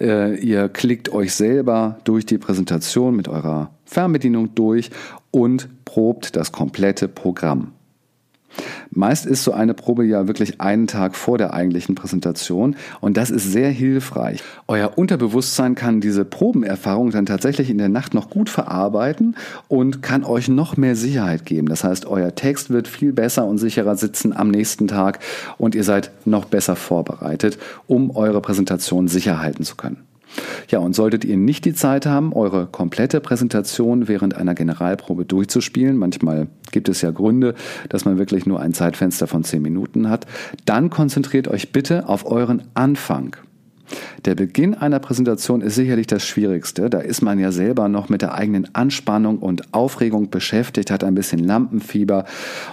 Äh, 0.00 0.36
ihr 0.38 0.68
klickt 0.68 1.12
euch 1.12 1.34
selber 1.34 1.98
durch 2.04 2.26
die 2.26 2.38
Präsentation 2.38 3.14
mit 3.14 3.28
eurer 3.28 3.70
Fernbedienung 3.84 4.54
durch 4.54 4.90
und 5.30 5.68
probt 5.84 6.36
das 6.36 6.52
komplette 6.52 7.08
Programm. 7.08 7.72
Meist 8.90 9.26
ist 9.26 9.44
so 9.44 9.52
eine 9.52 9.74
Probe 9.74 10.04
ja 10.04 10.26
wirklich 10.26 10.60
einen 10.60 10.86
Tag 10.86 11.14
vor 11.14 11.38
der 11.38 11.54
eigentlichen 11.54 11.94
Präsentation 11.94 12.76
und 13.00 13.16
das 13.16 13.30
ist 13.30 13.52
sehr 13.52 13.70
hilfreich. 13.70 14.42
Euer 14.66 14.96
Unterbewusstsein 14.96 15.74
kann 15.74 16.00
diese 16.00 16.24
Probenerfahrung 16.24 17.10
dann 17.10 17.26
tatsächlich 17.26 17.70
in 17.70 17.78
der 17.78 17.88
Nacht 17.88 18.14
noch 18.14 18.30
gut 18.30 18.48
verarbeiten 18.48 19.36
und 19.68 20.02
kann 20.02 20.24
euch 20.24 20.48
noch 20.48 20.76
mehr 20.76 20.96
Sicherheit 20.96 21.44
geben. 21.44 21.68
Das 21.68 21.84
heißt, 21.84 22.06
euer 22.06 22.34
Text 22.34 22.70
wird 22.70 22.88
viel 22.88 23.12
besser 23.12 23.46
und 23.46 23.58
sicherer 23.58 23.96
sitzen 23.96 24.34
am 24.34 24.50
nächsten 24.50 24.88
Tag 24.88 25.20
und 25.58 25.74
ihr 25.74 25.84
seid 25.84 26.10
noch 26.24 26.46
besser 26.46 26.76
vorbereitet, 26.76 27.58
um 27.86 28.10
eure 28.10 28.40
Präsentation 28.40 29.08
sicher 29.08 29.40
halten 29.40 29.64
zu 29.64 29.76
können. 29.76 30.07
Ja, 30.70 30.78
und 30.80 30.94
solltet 30.94 31.24
ihr 31.24 31.36
nicht 31.36 31.64
die 31.64 31.74
Zeit 31.74 32.06
haben, 32.06 32.32
eure 32.32 32.66
komplette 32.66 33.20
Präsentation 33.20 34.08
während 34.08 34.34
einer 34.34 34.54
Generalprobe 34.54 35.24
durchzuspielen, 35.24 35.96
manchmal 35.96 36.48
gibt 36.70 36.88
es 36.88 37.00
ja 37.00 37.10
Gründe, 37.10 37.54
dass 37.88 38.04
man 38.04 38.18
wirklich 38.18 38.46
nur 38.46 38.60
ein 38.60 38.74
Zeitfenster 38.74 39.26
von 39.26 39.44
zehn 39.44 39.62
Minuten 39.62 40.08
hat, 40.08 40.26
dann 40.64 40.90
konzentriert 40.90 41.48
euch 41.48 41.72
bitte 41.72 42.08
auf 42.08 42.26
euren 42.26 42.62
Anfang. 42.74 43.36
Der 44.24 44.34
Beginn 44.34 44.74
einer 44.74 44.98
Präsentation 44.98 45.60
ist 45.60 45.74
sicherlich 45.74 46.06
das 46.06 46.26
Schwierigste. 46.26 46.90
Da 46.90 46.98
ist 46.98 47.22
man 47.22 47.38
ja 47.38 47.52
selber 47.52 47.88
noch 47.88 48.08
mit 48.08 48.22
der 48.22 48.34
eigenen 48.34 48.74
Anspannung 48.74 49.38
und 49.38 49.72
Aufregung 49.72 50.30
beschäftigt, 50.30 50.90
hat 50.90 51.04
ein 51.04 51.14
bisschen 51.14 51.38
Lampenfieber 51.38 52.24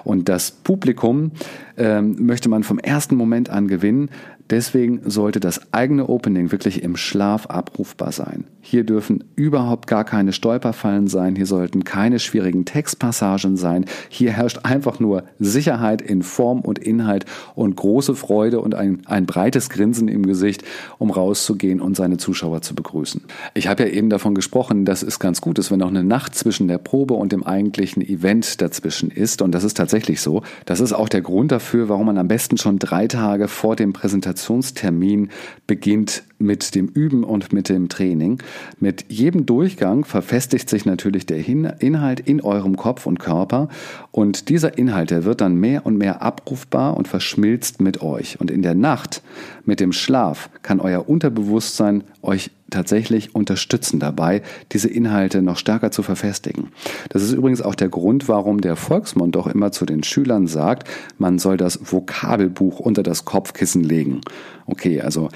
und 0.04 0.28
das 0.28 0.52
Publikum 0.52 1.32
ähm, 1.78 2.26
möchte 2.26 2.50
man 2.50 2.64
vom 2.64 2.80
ersten 2.80 3.16
Moment 3.16 3.50
an 3.50 3.68
gewinnen. 3.68 4.10
Deswegen 4.50 5.02
sollte 5.10 5.40
das 5.40 5.74
eigene 5.74 6.08
Opening 6.08 6.52
wirklich 6.52 6.84
im 6.84 6.98
Schlaf 6.98 7.48
abrufbar 7.48 8.12
sein. 8.12 8.46
Hier 8.62 8.84
dürfen 8.84 9.24
überhaupt 9.36 9.88
gar 9.88 10.04
keine 10.04 10.34
Stolperfallen 10.34 11.08
sein, 11.08 11.36
hier 11.36 11.46
sollten 11.46 11.84
keine 11.84 12.18
schwierigen 12.20 12.66
Textpassagen 12.66 13.58
sein. 13.58 13.86
Hier 14.10 14.32
herrscht 14.32 14.60
einfach 14.64 15.00
nur 15.00 15.24
Sicherheit 15.40 16.02
in 16.02 16.24
Form 16.24 16.62
und 16.62 16.80
Inhalt 16.80 17.26
und 17.54 17.76
große 17.76 18.16
Freude 18.16 18.60
und 18.60 18.74
ein, 18.74 19.02
ein 19.06 19.26
breites 19.26 19.70
Grinsen 19.70 20.08
im 20.08 20.26
Gesicht, 20.26 20.64
um 20.98 21.12
rauszugehen 21.12 21.80
und 21.80 21.96
seine 21.96 22.18
Zuschauer 22.18 22.62
zu 22.62 22.74
begrüßen. 22.74 23.22
Ich 23.54 23.68
habe 23.68 23.84
ja 23.84 23.90
eben 23.90 24.10
davon 24.10 24.34
gesprochen, 24.34 24.86
dass 24.86 25.04
es 25.04 25.20
ganz 25.20 25.42
gut 25.42 25.60
ist, 25.60 25.72
wenn 25.72 25.82
auch 25.82 25.90
eine 25.90 26.04
Nacht 26.04 26.36
zwischen 26.36 26.68
der 26.68 26.80
Probe 26.80 27.14
und 27.16 27.32
dem 27.32 27.44
eigentlichen 27.44 28.02
Event 28.02 28.62
dazwischen 28.62 29.12
ist. 29.12 29.42
Und 29.42 29.54
das 29.54 29.64
ist 29.64 29.78
tatsächlich 29.78 30.22
so. 30.22 30.42
Das 30.66 30.80
ist 30.80 30.94
auch 30.94 31.10
der 31.10 31.22
Grund 31.22 31.52
dafür, 31.52 31.90
warum 31.90 32.08
man 32.08 32.18
am 32.18 32.28
besten 32.28 32.58
schon 32.58 32.80
drei 32.80 33.08
Tage 33.08 33.48
vor 33.48 33.76
dem 33.76 33.94
Präsentationstermin 34.36 35.30
beginnt 35.66 36.24
mit 36.38 36.76
dem 36.76 36.88
Üben 36.88 37.24
und 37.24 37.54
mit 37.54 37.70
dem 37.70 37.90
Training. 37.90 38.40
Mit 38.80 39.06
jedem 39.08 39.46
Durchgang 39.46 40.06
verfestigt 40.06 40.70
sich 40.70 40.86
natürlich 40.86 41.26
der 41.26 41.38
Inhalt 41.48 42.20
in 42.20 42.42
eurem 42.42 42.76
Kopf 42.76 43.06
und 43.06 43.20
Körper 43.20 43.70
und 44.12 44.50
dieser 44.50 44.78
Inhalt, 44.78 45.12
der 45.12 45.24
wird 45.24 45.42
dann 45.42 45.56
mehr 45.56 45.86
und 45.86 45.98
mehr 45.98 46.22
abrufbar 46.22 46.98
und 46.98 47.08
verschmilzt 47.08 47.82
mit 47.82 48.02
euch. 48.02 48.40
Und 48.40 48.52
in 48.52 48.62
der 48.62 48.76
Nacht 48.76 49.22
mit 49.64 49.80
dem 49.80 49.94
Schlaf 49.94 50.50
kann 50.62 50.80
euer 50.80 51.08
Unterbewusstsein 51.08 52.04
euch 52.22 52.52
tatsächlich 52.76 53.34
unterstützen 53.34 54.00
dabei, 54.00 54.42
diese 54.72 54.90
Inhalte 54.90 55.42
noch 55.42 55.58
stärker 55.58 55.92
zu 55.92 56.04
verfestigen. 56.04 56.68
Das 57.10 57.24
ist 57.24 57.32
übrigens 57.32 57.62
auch 57.62 57.76
der 57.76 57.90
Grund, 57.90 58.28
warum 58.28 58.60
der 58.60 58.76
Volksmund 58.76 59.36
doch 59.36 59.48
immer 59.48 59.72
zu 59.72 59.86
den 59.86 60.04
Schülern 60.04 60.48
sagt, 60.48 60.88
man 61.18 61.40
soll 61.40 61.56
das 61.58 61.80
Vokabelbuch 61.82 62.80
unter 62.80 63.02
das 63.02 63.24
Kopfkissen 63.24 63.84
legen. 63.84 64.22
Okay, 64.66 65.02
also 65.02 65.30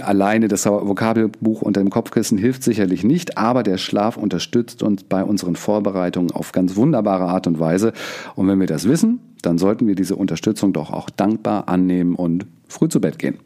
alleine 0.00 0.48
das 0.48 0.64
Vokabelbuch 0.64 1.60
unter 1.60 1.80
dem 1.80 1.90
Kopfkissen 1.90 2.38
hilft 2.38 2.62
sicherlich 2.62 3.04
nicht, 3.04 3.36
aber 3.36 3.62
der 3.62 3.76
Schlaf 3.76 4.16
unterstützt 4.16 4.82
uns 4.82 5.04
bei 5.04 5.22
unseren 5.22 5.56
Vorbereitungen 5.56 6.30
auf 6.30 6.52
ganz 6.52 6.76
wunderbare 6.76 7.24
Art 7.24 7.46
und 7.46 7.60
Weise. 7.60 7.92
Und 8.36 8.48
wenn 8.48 8.58
wir 8.58 8.66
das 8.66 8.88
wissen, 8.88 9.20
dann 9.42 9.58
sollten 9.58 9.86
wir 9.86 9.94
diese 9.94 10.16
Unterstützung 10.16 10.72
doch 10.72 10.90
auch 10.92 11.10
dankbar 11.10 11.68
annehmen 11.68 12.14
und 12.14 12.46
früh 12.68 12.88
zu 12.88 13.00
Bett 13.00 13.18
gehen. 13.18 13.38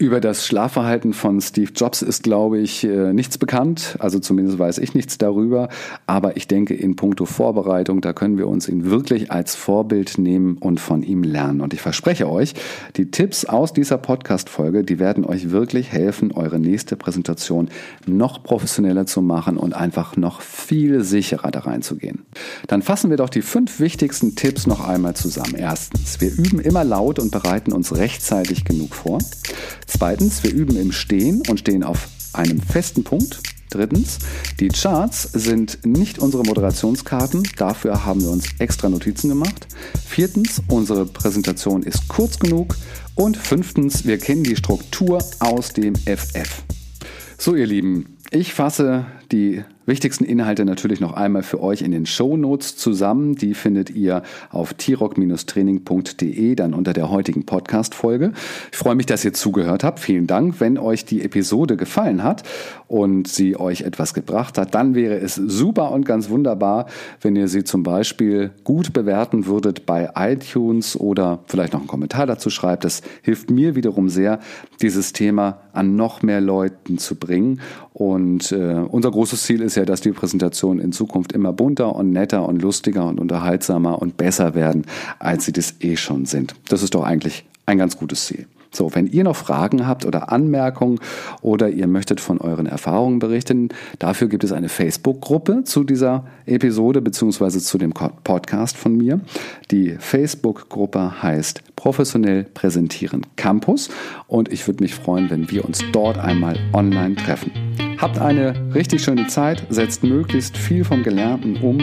Über 0.00 0.20
das 0.20 0.46
Schlafverhalten 0.46 1.12
von 1.12 1.40
Steve 1.40 1.72
Jobs 1.74 2.02
ist, 2.02 2.22
glaube 2.22 2.60
ich, 2.60 2.84
äh, 2.84 3.12
nichts 3.12 3.36
bekannt. 3.36 3.96
Also 3.98 4.20
zumindest 4.20 4.56
weiß 4.56 4.78
ich 4.78 4.94
nichts 4.94 5.18
darüber. 5.18 5.68
Aber 6.06 6.36
ich 6.36 6.46
denke, 6.46 6.72
in 6.74 6.94
puncto 6.94 7.24
Vorbereitung, 7.24 8.00
da 8.00 8.12
können 8.12 8.38
wir 8.38 8.46
uns 8.46 8.68
ihn 8.68 8.88
wirklich 8.88 9.32
als 9.32 9.56
Vorbild 9.56 10.16
nehmen 10.16 10.56
und 10.58 10.78
von 10.78 11.02
ihm 11.02 11.24
lernen. 11.24 11.60
Und 11.60 11.74
ich 11.74 11.80
verspreche 11.80 12.28
euch, 12.28 12.54
die 12.96 13.10
Tipps 13.10 13.44
aus 13.44 13.72
dieser 13.72 13.98
Podcast-Folge, 13.98 14.84
die 14.84 15.00
werden 15.00 15.24
euch 15.24 15.50
wirklich 15.50 15.90
helfen, 15.90 16.30
eure 16.30 16.60
nächste 16.60 16.94
Präsentation 16.94 17.68
noch 18.06 18.44
professioneller 18.44 19.06
zu 19.06 19.20
machen 19.20 19.56
und 19.56 19.74
einfach 19.74 20.16
noch 20.16 20.42
viel 20.42 21.02
sicherer 21.02 21.50
da 21.50 21.58
reinzugehen. 21.58 22.24
Dann 22.68 22.82
fassen 22.82 23.10
wir 23.10 23.16
doch 23.16 23.30
die 23.30 23.42
fünf 23.42 23.80
wichtigsten 23.80 24.36
Tipps 24.36 24.68
noch 24.68 24.86
einmal 24.86 25.16
zusammen. 25.16 25.56
Erstens, 25.56 26.20
wir 26.20 26.30
üben 26.30 26.60
immer 26.60 26.84
laut 26.84 27.18
und 27.18 27.32
bereiten 27.32 27.72
uns 27.72 27.96
rechtzeitig 27.96 28.64
genug 28.64 28.94
vor. 28.94 29.18
Zweitens, 29.88 30.42
wir 30.44 30.52
üben 30.52 30.76
im 30.76 30.92
Stehen 30.92 31.42
und 31.48 31.60
stehen 31.60 31.82
auf 31.82 32.08
einem 32.32 32.60
festen 32.60 33.02
Punkt. 33.02 33.40
Drittens, 33.70 34.18
die 34.60 34.68
Charts 34.68 35.30
sind 35.32 35.84
nicht 35.84 36.18
unsere 36.18 36.42
Moderationskarten, 36.42 37.42
dafür 37.56 38.04
haben 38.04 38.22
wir 38.22 38.30
uns 38.30 38.44
extra 38.58 38.88
Notizen 38.88 39.28
gemacht. 39.28 39.66
Viertens, 40.06 40.62
unsere 40.68 41.04
Präsentation 41.04 41.82
ist 41.82 42.08
kurz 42.08 42.38
genug. 42.38 42.76
Und 43.14 43.36
fünftens, 43.36 44.06
wir 44.06 44.18
kennen 44.18 44.44
die 44.44 44.56
Struktur 44.56 45.18
aus 45.40 45.72
dem 45.72 45.96
FF. 45.96 46.62
So, 47.36 47.56
ihr 47.56 47.66
Lieben, 47.66 48.17
ich 48.30 48.52
fasse 48.52 49.06
die 49.32 49.62
wichtigsten 49.88 50.24
Inhalte 50.24 50.66
natürlich 50.66 51.00
noch 51.00 51.14
einmal 51.14 51.42
für 51.42 51.62
euch 51.62 51.80
in 51.80 51.92
den 51.92 52.04
Show 52.04 52.36
Notes 52.36 52.76
zusammen. 52.76 53.36
Die 53.36 53.54
findet 53.54 53.88
ihr 53.88 54.22
auf 54.50 54.74
t-rock-training.de 54.74 56.54
dann 56.54 56.74
unter 56.74 56.92
der 56.92 57.10
heutigen 57.10 57.46
Podcast-Folge. 57.46 58.32
Ich 58.70 58.76
freue 58.76 58.94
mich, 58.96 59.06
dass 59.06 59.24
ihr 59.24 59.32
zugehört 59.32 59.84
habt. 59.84 59.98
Vielen 59.98 60.26
Dank. 60.26 60.60
Wenn 60.60 60.76
euch 60.76 61.06
die 61.06 61.22
Episode 61.22 61.78
gefallen 61.78 62.22
hat 62.22 62.42
und 62.86 63.28
sie 63.28 63.56
euch 63.56 63.80
etwas 63.80 64.12
gebracht 64.12 64.58
hat, 64.58 64.74
dann 64.74 64.94
wäre 64.94 65.16
es 65.16 65.36
super 65.36 65.90
und 65.92 66.04
ganz 66.04 66.28
wunderbar, 66.28 66.86
wenn 67.22 67.34
ihr 67.34 67.48
sie 67.48 67.64
zum 67.64 67.82
Beispiel 67.82 68.50
gut 68.64 68.92
bewerten 68.92 69.46
würdet 69.46 69.86
bei 69.86 70.10
iTunes 70.16 71.00
oder 71.00 71.40
vielleicht 71.46 71.72
noch 71.72 71.80
einen 71.80 71.88
Kommentar 71.88 72.26
dazu 72.26 72.50
schreibt. 72.50 72.84
Das 72.84 73.00
hilft 73.22 73.50
mir 73.50 73.74
wiederum 73.74 74.10
sehr, 74.10 74.38
dieses 74.82 75.14
Thema 75.14 75.62
an 75.72 75.96
noch 75.96 76.22
mehr 76.22 76.42
Leuten 76.42 76.98
zu 76.98 77.14
bringen. 77.14 77.60
Und 77.94 78.17
äh, 78.52 78.84
unser 78.88 79.10
großes 79.10 79.42
Ziel 79.42 79.62
ist 79.62 79.76
ja, 79.76 79.84
dass 79.84 80.00
die 80.00 80.12
Präsentationen 80.12 80.82
in 80.82 80.92
Zukunft 80.92 81.32
immer 81.32 81.52
bunter 81.52 81.94
und 81.94 82.10
netter 82.12 82.48
und 82.48 82.60
lustiger 82.60 83.06
und 83.06 83.20
unterhaltsamer 83.20 84.00
und 84.00 84.16
besser 84.16 84.54
werden, 84.54 84.84
als 85.18 85.44
sie 85.44 85.52
das 85.52 85.74
eh 85.80 85.96
schon 85.96 86.26
sind. 86.26 86.54
Das 86.68 86.82
ist 86.82 86.94
doch 86.94 87.04
eigentlich 87.04 87.44
ein 87.66 87.78
ganz 87.78 87.98
gutes 87.98 88.26
Ziel. 88.26 88.46
So, 88.70 88.94
wenn 88.94 89.06
ihr 89.06 89.24
noch 89.24 89.36
Fragen 89.36 89.86
habt 89.86 90.04
oder 90.04 90.30
Anmerkungen 90.30 91.00
oder 91.40 91.68
ihr 91.68 91.86
möchtet 91.86 92.20
von 92.20 92.38
euren 92.38 92.66
Erfahrungen 92.66 93.18
berichten, 93.18 93.70
dafür 93.98 94.28
gibt 94.28 94.44
es 94.44 94.52
eine 94.52 94.68
Facebook-Gruppe 94.68 95.64
zu 95.64 95.84
dieser 95.84 96.26
Episode 96.46 97.00
bzw. 97.00 97.58
zu 97.58 97.78
dem 97.78 97.92
Podcast 97.92 98.76
von 98.76 98.96
mir. 98.96 99.20
Die 99.70 99.96
Facebook-Gruppe 99.98 101.22
heißt 101.22 101.62
Professionell 101.76 102.44
Präsentieren 102.44 103.26
Campus 103.36 103.88
und 104.26 104.52
ich 104.52 104.66
würde 104.66 104.82
mich 104.82 104.94
freuen, 104.94 105.30
wenn 105.30 105.50
wir 105.50 105.64
uns 105.64 105.82
dort 105.92 106.18
einmal 106.18 106.58
online 106.72 107.16
treffen. 107.16 107.52
Habt 107.98 108.18
eine 108.18 108.54
richtig 108.74 109.02
schöne 109.02 109.26
Zeit, 109.26 109.66
setzt 109.70 110.04
möglichst 110.04 110.56
viel 110.56 110.84
vom 110.84 111.02
Gelernten 111.02 111.56
um. 111.56 111.78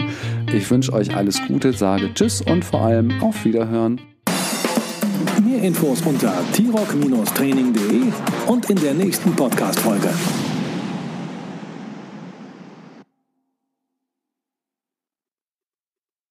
Ich 0.52 0.70
wünsche 0.70 0.92
euch 0.92 1.14
alles 1.14 1.40
Gute, 1.46 1.72
sage 1.72 2.12
Tschüss 2.14 2.40
und 2.40 2.64
vor 2.64 2.82
allem 2.82 3.22
auf 3.22 3.44
Wiederhören. 3.44 4.00
Infos 5.66 6.00
unter 6.02 6.32
t-rock-training.de 6.52 8.12
und 8.46 8.70
in 8.70 8.76
der 8.76 8.94
nächsten 8.94 9.34
Podcast-Folge. 9.34 10.10